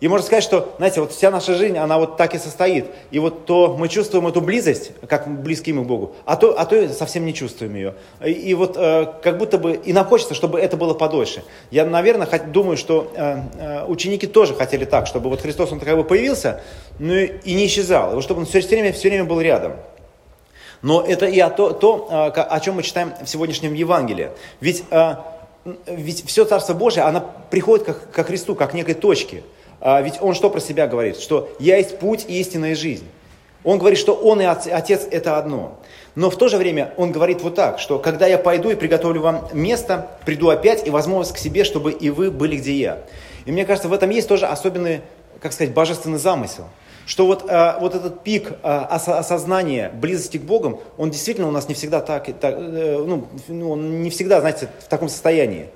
и 0.00 0.08
можно 0.08 0.26
сказать, 0.26 0.42
что, 0.42 0.74
знаете, 0.78 1.02
вот 1.02 1.12
вся 1.12 1.30
наша 1.30 1.54
жизнь, 1.54 1.76
она 1.76 1.98
вот 1.98 2.16
так 2.16 2.34
и 2.34 2.38
состоит. 2.38 2.86
И 3.10 3.18
вот 3.18 3.44
то 3.44 3.76
мы 3.78 3.88
чувствуем 3.88 4.26
эту 4.26 4.40
близость, 4.40 4.92
как 5.06 5.28
близки 5.42 5.74
мы 5.74 5.84
к 5.84 5.86
Богу, 5.86 6.14
а 6.24 6.36
то, 6.36 6.58
а 6.58 6.64
то 6.64 6.88
совсем 6.88 7.26
не 7.26 7.34
чувствуем 7.34 7.74
ее. 7.74 7.94
И, 8.24 8.30
и 8.30 8.54
вот 8.54 8.78
э, 8.78 9.12
как 9.22 9.36
будто 9.36 9.58
бы, 9.58 9.74
и 9.74 9.92
нам 9.92 10.06
хочется, 10.06 10.32
чтобы 10.32 10.58
это 10.58 10.78
было 10.78 10.94
подольше. 10.94 11.44
Я, 11.70 11.84
наверное, 11.84 12.26
хоть, 12.26 12.50
думаю, 12.50 12.78
что 12.78 13.12
э, 13.14 13.42
э, 13.58 13.84
ученики 13.88 14.26
тоже 14.26 14.54
хотели 14.54 14.86
так, 14.86 15.06
чтобы 15.06 15.28
вот 15.28 15.42
Христос, 15.42 15.70
он 15.70 15.80
как 15.80 15.94
бы 15.94 16.04
появился, 16.04 16.62
ну 16.98 17.12
и 17.12 17.52
не 17.52 17.66
исчезал, 17.66 18.18
и 18.18 18.22
чтобы 18.22 18.40
он 18.40 18.46
все 18.46 18.60
время, 18.60 18.94
все 18.94 19.10
время 19.10 19.24
был 19.24 19.38
рядом. 19.42 19.74
Но 20.80 21.02
это 21.02 21.26
и 21.26 21.38
о, 21.40 21.50
то, 21.50 21.74
то, 21.74 22.08
э, 22.34 22.40
о 22.40 22.60
чем 22.60 22.76
мы 22.76 22.84
читаем 22.84 23.12
в 23.22 23.28
сегодняшнем 23.28 23.74
Евангелии. 23.74 24.30
Ведь, 24.62 24.82
э, 24.90 25.16
ведь 25.84 26.26
все 26.26 26.46
Царство 26.46 26.72
Божие, 26.72 27.04
оно 27.04 27.30
приходит 27.50 27.84
как, 27.84 28.10
ко 28.10 28.24
Христу, 28.24 28.54
как 28.54 28.72
некой 28.72 28.94
точке– 28.94 29.42
а, 29.80 30.00
ведь 30.02 30.20
он 30.20 30.34
что 30.34 30.50
про 30.50 30.60
себя 30.60 30.86
говорит? 30.86 31.18
Что 31.18 31.50
«я 31.58 31.76
есть 31.76 31.98
путь, 31.98 32.26
истинная 32.28 32.74
жизнь». 32.74 33.06
Он 33.62 33.78
говорит, 33.78 33.98
что 33.98 34.14
он 34.14 34.40
и 34.40 34.44
отец– 34.44 35.06
это 35.10 35.36
одно. 35.36 35.78
Но 36.14 36.30
в 36.30 36.36
то 36.36 36.48
же 36.48 36.56
время 36.56 36.92
он 36.96 37.12
говорит 37.12 37.42
вот 37.42 37.54
так, 37.54 37.78
что 37.78 37.98
когда 37.98 38.26
я 38.26 38.38
пойду 38.38 38.70
и 38.70 38.74
приготовлю 38.74 39.20
вам 39.20 39.48
место, 39.52 40.08
приду 40.24 40.48
опять 40.48 40.86
и 40.86 40.90
возьму 40.90 41.18
вас 41.18 41.30
к 41.30 41.38
себе, 41.38 41.64
чтобы 41.64 41.92
и 41.92 42.10
вы 42.10 42.30
были 42.30 42.56
где 42.56 42.72
я. 42.74 42.98
И 43.44 43.52
мне 43.52 43.64
кажется, 43.64 43.88
в 43.88 43.92
этом 43.92 44.10
есть 44.10 44.28
тоже 44.28 44.46
особенный, 44.46 45.02
как 45.40 45.52
сказать, 45.52 45.74
божественный 45.74 46.18
замысел. 46.18 46.64
Что 47.06 47.26
вот, 47.26 47.44
а, 47.48 47.78
вот 47.80 47.94
этот 47.94 48.22
пик 48.22 48.52
а, 48.62 48.84
осознания 48.86 49.90
близости 49.92 50.38
к 50.38 50.42
Богу, 50.42 50.82
он 50.96 51.10
действительно 51.10 51.48
у 51.48 51.50
нас 51.50 51.68
не 51.68 51.74
всегда 51.74 52.00
так, 52.00 52.26
так 52.38 52.54
э, 52.56 53.04
ну, 53.06 53.26
ну, 53.48 53.70
он 53.72 54.02
не 54.02 54.10
всегда, 54.10 54.40
знаете, 54.40 54.68
в 54.80 54.88
таком 54.88 55.08
состоянии. 55.08 55.70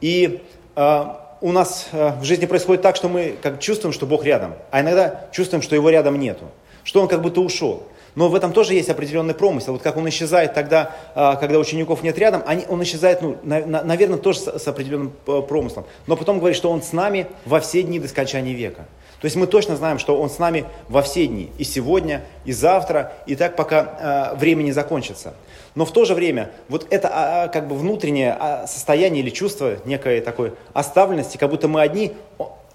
И 0.00 0.42
а, 0.76 1.27
у 1.40 1.52
нас 1.52 1.88
э, 1.92 2.12
в 2.20 2.24
жизни 2.24 2.46
происходит 2.46 2.82
так, 2.82 2.96
что 2.96 3.08
мы 3.08 3.36
как 3.42 3.60
чувствуем, 3.60 3.92
что 3.92 4.06
Бог 4.06 4.24
рядом, 4.24 4.54
а 4.70 4.80
иногда 4.80 5.28
чувствуем, 5.32 5.62
что 5.62 5.74
Его 5.74 5.90
рядом 5.90 6.18
нету, 6.18 6.44
что 6.84 7.00
Он 7.00 7.08
как 7.08 7.22
будто 7.22 7.40
ушел. 7.40 7.84
Но 8.14 8.28
в 8.28 8.34
этом 8.34 8.52
тоже 8.52 8.74
есть 8.74 8.88
определенный 8.88 9.34
промысел. 9.34 9.74
Вот 9.74 9.82
как 9.82 9.96
он 9.96 10.08
исчезает 10.08 10.52
тогда, 10.52 10.90
э, 11.14 11.36
когда 11.38 11.58
учеников 11.58 12.02
нет 12.02 12.18
рядом, 12.18 12.42
они, 12.46 12.64
он 12.68 12.82
исчезает, 12.82 13.22
ну, 13.22 13.36
на, 13.44 13.64
на, 13.64 13.84
наверное, 13.84 14.18
тоже 14.18 14.40
с, 14.40 14.58
с 14.58 14.66
определенным 14.66 15.12
э, 15.26 15.42
промыслом. 15.42 15.84
Но 16.08 16.16
потом 16.16 16.38
говорит, 16.38 16.56
что 16.56 16.70
он 16.70 16.82
с 16.82 16.92
нами 16.92 17.26
во 17.44 17.60
все 17.60 17.82
дни 17.82 18.00
до 18.00 18.08
скончания 18.08 18.54
века. 18.54 18.86
То 19.20 19.24
есть 19.24 19.36
мы 19.36 19.46
точно 19.46 19.76
знаем, 19.76 19.98
что 19.98 20.20
он 20.20 20.30
с 20.30 20.38
нами 20.38 20.64
во 20.88 21.02
все 21.02 21.26
дни, 21.26 21.50
и 21.58 21.64
сегодня, 21.64 22.24
и 22.44 22.52
завтра, 22.52 23.12
и 23.26 23.34
так 23.34 23.56
пока 23.56 24.32
э, 24.32 24.36
время 24.36 24.62
не 24.62 24.72
закончится. 24.72 25.34
Но 25.74 25.84
в 25.84 25.92
то 25.92 26.04
же 26.04 26.14
время 26.14 26.50
вот 26.68 26.86
это 26.90 27.08
а, 27.08 27.44
а, 27.44 27.48
как 27.48 27.68
бы 27.68 27.76
внутреннее 27.76 28.36
а, 28.38 28.66
состояние 28.66 29.22
или 29.22 29.30
чувство 29.30 29.78
некой 29.84 30.20
такой 30.20 30.54
оставленности, 30.72 31.36
как 31.36 31.50
будто 31.50 31.68
мы 31.68 31.80
одни, 31.80 32.14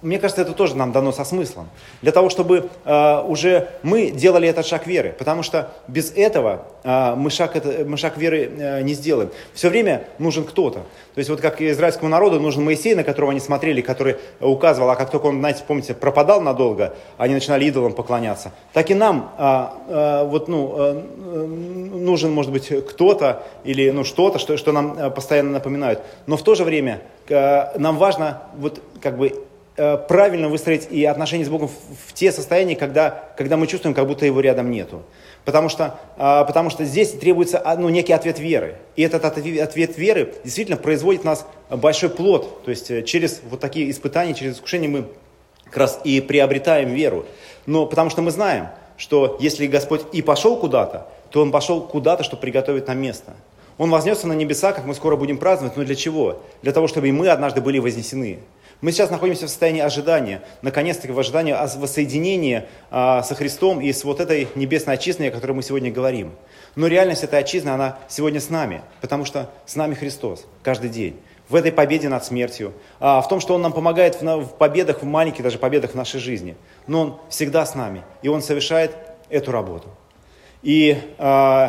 мне 0.03 0.19
кажется, 0.19 0.41
это 0.41 0.51
тоже 0.51 0.75
нам 0.75 0.91
дано 0.91 1.11
со 1.13 1.23
смыслом. 1.23 1.69
Для 2.01 2.11
того, 2.11 2.29
чтобы 2.29 2.69
э, 2.83 3.21
уже 3.25 3.69
мы 3.83 4.11
делали 4.11 4.47
этот 4.49 4.65
шаг 4.65 4.85
веры. 4.85 5.15
Потому 5.17 5.43
что 5.43 5.71
без 5.87 6.11
этого 6.11 6.65
э, 6.83 7.15
мы, 7.15 7.29
шаг 7.29 7.55
это, 7.55 7.85
мы 7.85 7.95
шаг 7.97 8.17
веры 8.17 8.51
э, 8.55 8.81
не 8.81 8.93
сделаем. 8.93 9.31
Все 9.53 9.69
время 9.69 10.03
нужен 10.19 10.43
кто-то. 10.43 10.79
То 10.79 11.19
есть 11.19 11.29
вот 11.29 11.39
как 11.39 11.61
израильскому 11.61 12.09
народу 12.09 12.39
нужен 12.39 12.65
Моисей, 12.65 12.95
на 12.95 13.03
которого 13.03 13.31
они 13.31 13.39
смотрели, 13.39 13.79
который 13.79 14.17
указывал, 14.41 14.89
а 14.89 14.95
как 14.97 15.09
только 15.09 15.27
он, 15.27 15.39
знаете, 15.39 15.63
помните, 15.65 15.93
пропадал 15.93 16.41
надолго, 16.41 16.93
они 17.17 17.33
начинали 17.33 17.63
идолам 17.65 17.93
поклоняться. 17.93 18.51
Так 18.73 18.91
и 18.91 18.93
нам 18.93 19.31
э, 19.37 19.65
э, 19.87 20.23
вот, 20.25 20.49
ну, 20.49 20.73
э, 20.77 20.93
нужен, 21.93 22.33
может 22.33 22.51
быть, 22.51 22.67
кто-то 22.89 23.43
или 23.63 23.89
ну, 23.89 24.03
что-то, 24.03 24.37
что, 24.37 24.57
что 24.57 24.73
нам 24.73 25.13
постоянно 25.13 25.51
напоминают. 25.51 26.01
Но 26.27 26.35
в 26.35 26.43
то 26.43 26.55
же 26.55 26.65
время 26.65 27.01
э, 27.29 27.79
нам 27.79 27.97
важно 27.97 28.41
вот 28.57 28.81
как 29.01 29.17
бы 29.17 29.31
Э, 29.31 29.52
правильно 29.75 30.49
выстроить 30.49 30.87
и 30.91 31.03
отношения 31.05 31.45
с 31.45 31.49
Богом 31.49 31.67
в 32.07 32.13
те 32.13 32.31
состояния, 32.31 32.75
когда, 32.75 33.31
когда 33.37 33.57
мы 33.57 33.67
чувствуем, 33.67 33.95
как 33.95 34.07
будто 34.07 34.25
его 34.25 34.39
рядом 34.39 34.69
нету. 34.69 35.03
Потому 35.45 35.67
что, 35.67 35.99
а, 36.17 36.45
потому 36.45 36.69
что 36.69 36.85
здесь 36.85 37.11
требуется 37.11 37.61
ну, 37.77 37.89
некий 37.89 38.13
ответ 38.13 38.39
веры. 38.39 38.75
И 38.95 39.01
этот 39.01 39.25
ответ 39.25 39.97
веры 39.97 40.33
действительно 40.43 40.77
производит 40.77 41.21
в 41.21 41.25
нас 41.25 41.45
большой 41.69 42.09
плод. 42.09 42.63
То 42.63 42.71
есть 42.71 42.89
э, 42.91 43.03
через 43.03 43.41
вот 43.49 43.59
такие 43.59 43.89
испытания, 43.91 44.33
через 44.33 44.55
искушения 44.55 44.87
мы 44.87 45.05
как 45.65 45.77
раз 45.77 45.99
и 46.03 46.21
приобретаем 46.21 46.93
веру. 46.93 47.25
Но 47.65 47.85
потому 47.85 48.09
что 48.09 48.21
мы 48.21 48.31
знаем, 48.31 48.69
что 48.95 49.37
если 49.41 49.67
Господь 49.67 50.01
и 50.13 50.21
пошел 50.21 50.55
куда-то, 50.55 51.07
то 51.29 51.41
Он 51.41 51.51
пошел 51.51 51.81
куда-то, 51.81 52.23
чтобы 52.23 52.41
приготовить 52.41 52.87
нам 52.87 52.99
место. 52.99 53.33
Он 53.77 53.89
вознесся 53.89 54.27
на 54.27 54.33
небеса, 54.33 54.71
как 54.71 54.85
мы 54.85 54.93
скоро 54.93 55.15
будем 55.15 55.39
праздновать, 55.39 55.75
но 55.75 55.83
для 55.83 55.95
чего? 55.95 56.41
Для 56.61 56.71
того, 56.71 56.87
чтобы 56.87 57.09
и 57.09 57.11
мы 57.11 57.27
однажды 57.29 57.59
были 57.59 57.79
вознесены. 57.79 58.39
Мы 58.83 58.91
сейчас 58.91 59.09
находимся 59.09 59.45
в 59.45 59.49
состоянии 59.49 59.79
ожидания, 59.79 60.41
наконец-таки 60.61 61.13
в 61.13 61.17
ожидании 61.17 61.53
воссоединения 61.53 62.67
а, 62.91 63.23
со 63.23 63.33
Христом 63.33 63.79
и 63.79 63.93
с 63.93 64.03
вот 64.03 64.19
этой 64.19 64.49
небесной 64.55 64.95
отчизной, 64.95 65.29
о 65.29 65.31
которой 65.31 65.53
мы 65.53 65.63
сегодня 65.63 65.89
говорим. 65.89 66.33
Но 66.75 66.87
реальность 66.87 67.23
этой 67.23 67.39
отчизны, 67.39 67.69
она 67.69 67.97
сегодня 68.09 68.41
с 68.41 68.49
нами, 68.49 68.81
потому 68.99 69.23
что 69.23 69.49
с 69.65 69.77
нами 69.77 69.93
Христос 69.93 70.45
каждый 70.63 70.89
день. 70.89 71.17
В 71.47 71.55
этой 71.55 71.71
победе 71.71 72.09
над 72.09 72.25
смертью, 72.25 72.73
а, 72.99 73.21
в 73.21 73.29
том, 73.29 73.39
что 73.39 73.55
Он 73.55 73.61
нам 73.61 73.71
помогает 73.71 74.21
в, 74.21 74.41
в 74.41 74.57
победах, 74.57 75.01
в 75.01 75.05
маленьких 75.05 75.43
даже 75.43 75.59
победах 75.59 75.91
в 75.91 75.95
нашей 75.95 76.19
жизни. 76.19 76.57
Но 76.85 76.99
Он 76.99 77.17
всегда 77.29 77.65
с 77.65 77.75
нами, 77.75 78.03
и 78.21 78.27
Он 78.27 78.41
совершает 78.41 78.97
эту 79.29 79.53
работу. 79.53 79.87
И 80.63 80.97
э, 81.17 81.67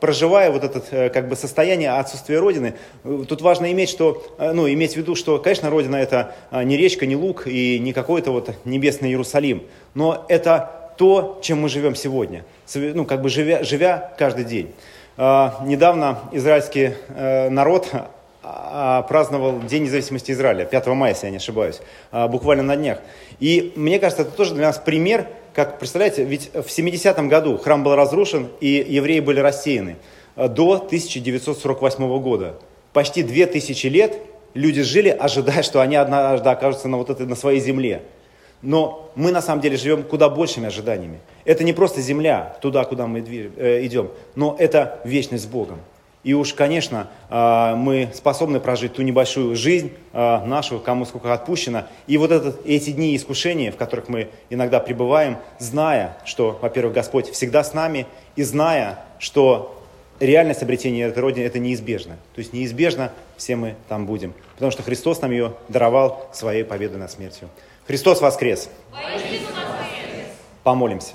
проживая 0.00 0.50
вот 0.50 0.64
это 0.64 0.82
э, 0.90 1.10
как 1.10 1.28
бы 1.28 1.36
состояние 1.36 1.92
отсутствия 1.92 2.40
Родины, 2.40 2.74
э, 3.04 3.24
тут 3.28 3.40
важно 3.40 3.70
иметь, 3.70 3.88
что, 3.88 4.22
э, 4.38 4.52
ну, 4.52 4.68
иметь 4.68 4.94
в 4.94 4.96
виду, 4.96 5.14
что, 5.14 5.38
конечно, 5.38 5.70
Родина 5.70 5.94
это 5.94 6.34
э, 6.50 6.64
не 6.64 6.76
речка, 6.76 7.06
не 7.06 7.14
луг 7.14 7.46
и 7.46 7.78
не 7.78 7.92
какой-то 7.92 8.32
вот 8.32 8.50
небесный 8.64 9.10
Иерусалим, 9.10 9.62
но 9.94 10.26
это 10.28 10.94
то, 10.98 11.38
чем 11.40 11.60
мы 11.60 11.68
живем 11.68 11.94
сегодня, 11.94 12.44
ну, 12.74 13.04
как 13.04 13.22
бы 13.22 13.28
живя, 13.28 13.62
живя 13.62 14.12
каждый 14.18 14.44
день. 14.44 14.74
Э, 15.16 15.50
недавно 15.64 16.18
израильский 16.32 16.94
э, 17.10 17.48
народ 17.48 17.90
а, 17.92 18.10
праздновал 18.42 19.60
День 19.60 19.84
независимости 19.84 20.32
Израиля, 20.32 20.64
5 20.64 20.86
мая, 20.88 21.12
если 21.12 21.26
я 21.26 21.30
не 21.30 21.36
ошибаюсь, 21.36 21.80
буквально 22.10 22.64
на 22.64 22.76
днях. 22.76 22.98
И 23.38 23.72
мне 23.76 23.98
кажется, 23.98 24.22
это 24.22 24.32
тоже 24.32 24.54
для 24.54 24.66
нас 24.66 24.78
пример– 24.78 25.28
как, 25.54 25.78
представляете, 25.78 26.24
ведь 26.24 26.50
в 26.54 26.66
70-м 26.66 27.28
году 27.28 27.58
храм 27.58 27.82
был 27.82 27.94
разрушен, 27.94 28.48
и 28.60 28.84
евреи 28.88 29.20
были 29.20 29.40
рассеяны 29.40 29.96
э, 30.36 30.48
до 30.48 30.74
1948 30.74 32.22
года. 32.22 32.54
Почти 32.92 33.22
2000 33.22 33.86
лет 33.88 34.16
люди 34.54 34.82
жили, 34.82 35.10
ожидая, 35.10 35.62
что 35.62 35.80
они 35.80 35.96
однажды 35.96 36.48
окажутся 36.48 36.88
на, 36.88 36.96
вот 36.96 37.10
этой, 37.10 37.26
на 37.26 37.36
своей 37.36 37.60
земле. 37.60 38.02
Но 38.62 39.10
мы 39.14 39.32
на 39.32 39.42
самом 39.42 39.60
деле 39.60 39.76
живем 39.76 40.04
куда 40.04 40.28
большими 40.30 40.68
ожиданиями. 40.68 41.18
Это 41.44 41.64
не 41.64 41.72
просто 41.72 42.00
земля, 42.00 42.56
туда, 42.62 42.84
куда 42.84 43.06
мы 43.06 43.20
э, 43.20 43.84
идем, 43.84 44.10
но 44.34 44.56
это 44.58 45.00
вечность 45.04 45.44
с 45.44 45.46
Богом. 45.46 45.80
И 46.24 46.34
уж, 46.34 46.54
конечно, 46.54 47.08
а, 47.30 47.74
мы 47.74 48.10
способны 48.14 48.60
прожить 48.60 48.94
ту 48.94 49.02
небольшую 49.02 49.56
жизнь 49.56 49.92
а, 50.12 50.44
нашу, 50.44 50.78
кому 50.78 51.04
сколько 51.04 51.32
отпущено. 51.32 51.86
И 52.06 52.16
вот 52.16 52.30
этот, 52.30 52.64
эти 52.64 52.90
дни 52.90 53.16
искушения, 53.16 53.72
в 53.72 53.76
которых 53.76 54.08
мы 54.08 54.28
иногда 54.48 54.78
пребываем, 54.78 55.38
зная, 55.58 56.16
что, 56.24 56.58
во-первых, 56.62 56.94
Господь 56.94 57.30
всегда 57.30 57.64
с 57.64 57.74
нами, 57.74 58.06
и 58.36 58.44
зная, 58.44 59.00
что 59.18 59.82
реальность 60.20 60.62
обретения 60.62 61.02
этой 61.02 61.18
Родины– 61.18 61.44
это 61.46 61.58
неизбежно. 61.58 62.16
То 62.34 62.38
есть 62.38 62.52
неизбежно 62.52 63.12
все 63.36 63.56
мы 63.56 63.74
там 63.88 64.06
будем. 64.06 64.32
Потому 64.54 64.70
что 64.70 64.84
Христос 64.84 65.20
нам 65.22 65.32
ее 65.32 65.54
даровал 65.68 66.28
своей 66.32 66.62
победой 66.62 66.98
над 66.98 67.10
смертью. 67.10 67.48
Христос 67.88 68.20
воскрес! 68.20 68.70
Помолимся. 70.62 71.14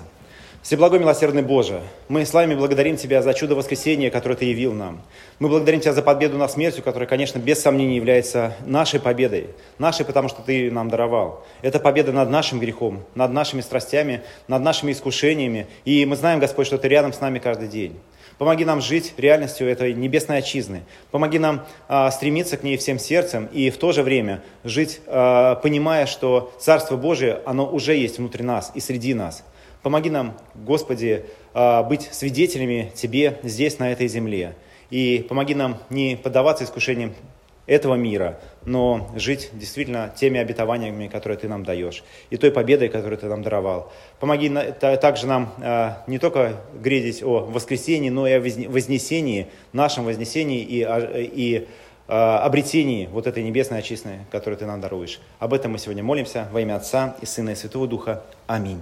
Всеблагой 0.68 1.00
милосердный 1.00 1.44
Боже, 1.44 1.82
мы 2.10 2.26
с 2.26 2.34
вами 2.34 2.54
благодарим 2.54 2.98
Тебя 2.98 3.22
за 3.22 3.34
чудо 3.34 3.56
воскресения, 3.56 4.12
которое 4.12 4.36
Ты 4.36 4.44
явил 4.44 4.74
нам. 4.74 5.02
Мы 5.40 5.48
благодарим 5.48 5.80
Тебя 5.80 5.94
за 5.94 6.02
победу 6.02 6.38
над 6.38 6.52
смертью, 6.52 6.84
которая, 6.84 7.08
конечно, 7.08 7.40
без 7.40 7.62
сомнения 7.62 7.96
является 7.96 8.54
нашей 8.66 9.00
победой. 9.00 9.52
Нашей, 9.78 10.06
потому 10.06 10.28
что 10.28 10.42
Ты 10.42 10.70
нам 10.70 10.90
даровал. 10.90 11.46
Это 11.62 11.80
победа 11.80 12.12
над 12.12 12.30
нашим 12.30 12.60
грехом, 12.60 13.06
над 13.16 13.32
нашими 13.32 13.62
страстями, 13.62 14.24
над 14.50 14.62
нашими 14.62 14.92
искушениями. 14.92 15.68
И 15.86 16.06
мы 16.06 16.18
знаем, 16.18 16.42
Господь, 16.42 16.68
что 16.68 16.78
Ты 16.78 16.90
рядом 16.90 17.14
с 17.14 17.22
нами 17.22 17.40
каждый 17.40 17.70
день. 17.70 17.98
Помоги 18.38 18.66
нам 18.66 18.82
жить 18.82 19.14
реальностью 19.16 19.70
этой 19.70 19.94
небесной 19.94 20.40
отчизны. 20.40 20.84
Помоги 21.12 21.40
нам 21.40 21.66
а, 21.88 22.12
стремиться 22.12 22.58
к 22.58 22.64
ней 22.64 22.76
всем 22.76 23.00
сердцем 23.00 23.48
и 23.54 23.70
в 23.70 23.78
то 23.78 23.94
же 23.94 24.04
время 24.04 24.44
жить, 24.66 25.00
а, 25.08 25.56
понимая, 25.56 26.08
что 26.08 26.52
Царство 26.60 26.98
Божие, 26.98 27.40
оно 27.46 27.66
уже 27.66 27.96
есть 27.96 28.18
внутри 28.18 28.44
нас 28.44 28.74
и 28.76 28.82
среди 28.82 29.14
нас. 29.14 29.46
Помоги 29.88 30.10
нам, 30.10 30.38
Господи, 30.54 31.24
а, 31.54 31.82
быть 31.82 32.10
свидетелями 32.12 32.92
Тебе 32.94 33.40
здесь, 33.42 33.80
на 33.80 33.90
этой 33.90 34.10
земле. 34.10 34.54
И 34.90 35.26
помоги 35.30 35.56
нам 35.56 35.78
не 35.90 36.18
поддаваться 36.18 36.66
искушениям 36.66 37.14
этого 37.68 37.96
мира, 37.96 38.38
но 38.66 39.10
жить 39.16 39.50
действительно 39.54 40.14
теми 40.14 40.42
обетованиями, 40.42 41.08
которые 41.08 41.38
Ты 41.38 41.48
нам 41.48 41.64
даешь, 41.64 42.04
и 42.30 42.36
той 42.36 42.52
победой, 42.52 42.90
которую 42.90 43.18
Ты 43.18 43.28
нам 43.28 43.44
даровал. 43.44 43.90
Помоги 44.20 44.50
также 44.82 45.26
нам 45.26 45.54
а, 45.60 46.04
не 46.06 46.20
только 46.20 46.58
грезить 46.74 47.24
о 47.24 47.46
воскресении, 47.46 48.10
но 48.10 48.28
и 48.28 48.34
о 48.34 48.42
вознесении, 48.42 49.48
нашем 49.72 50.04
вознесении 50.04 50.64
и, 50.64 50.86
и 51.16 51.68
а, 52.10 52.40
обретении 52.40 53.06
вот 53.06 53.26
этой 53.26 53.42
небесной 53.42 53.80
отчизны, 53.80 54.26
которую 54.32 54.58
Ты 54.58 54.66
нам 54.66 54.82
даруешь. 54.82 55.22
Об 55.40 55.54
этом 55.54 55.72
мы 55.72 55.78
сегодня 55.78 56.04
молимся 56.04 56.50
во 56.52 56.60
имя 56.60 56.76
Отца 56.76 57.16
и 57.22 57.26
Сына 57.26 57.52
и 57.52 57.56
Святого 57.56 57.88
Духа. 57.88 58.24
Аминь. 58.48 58.82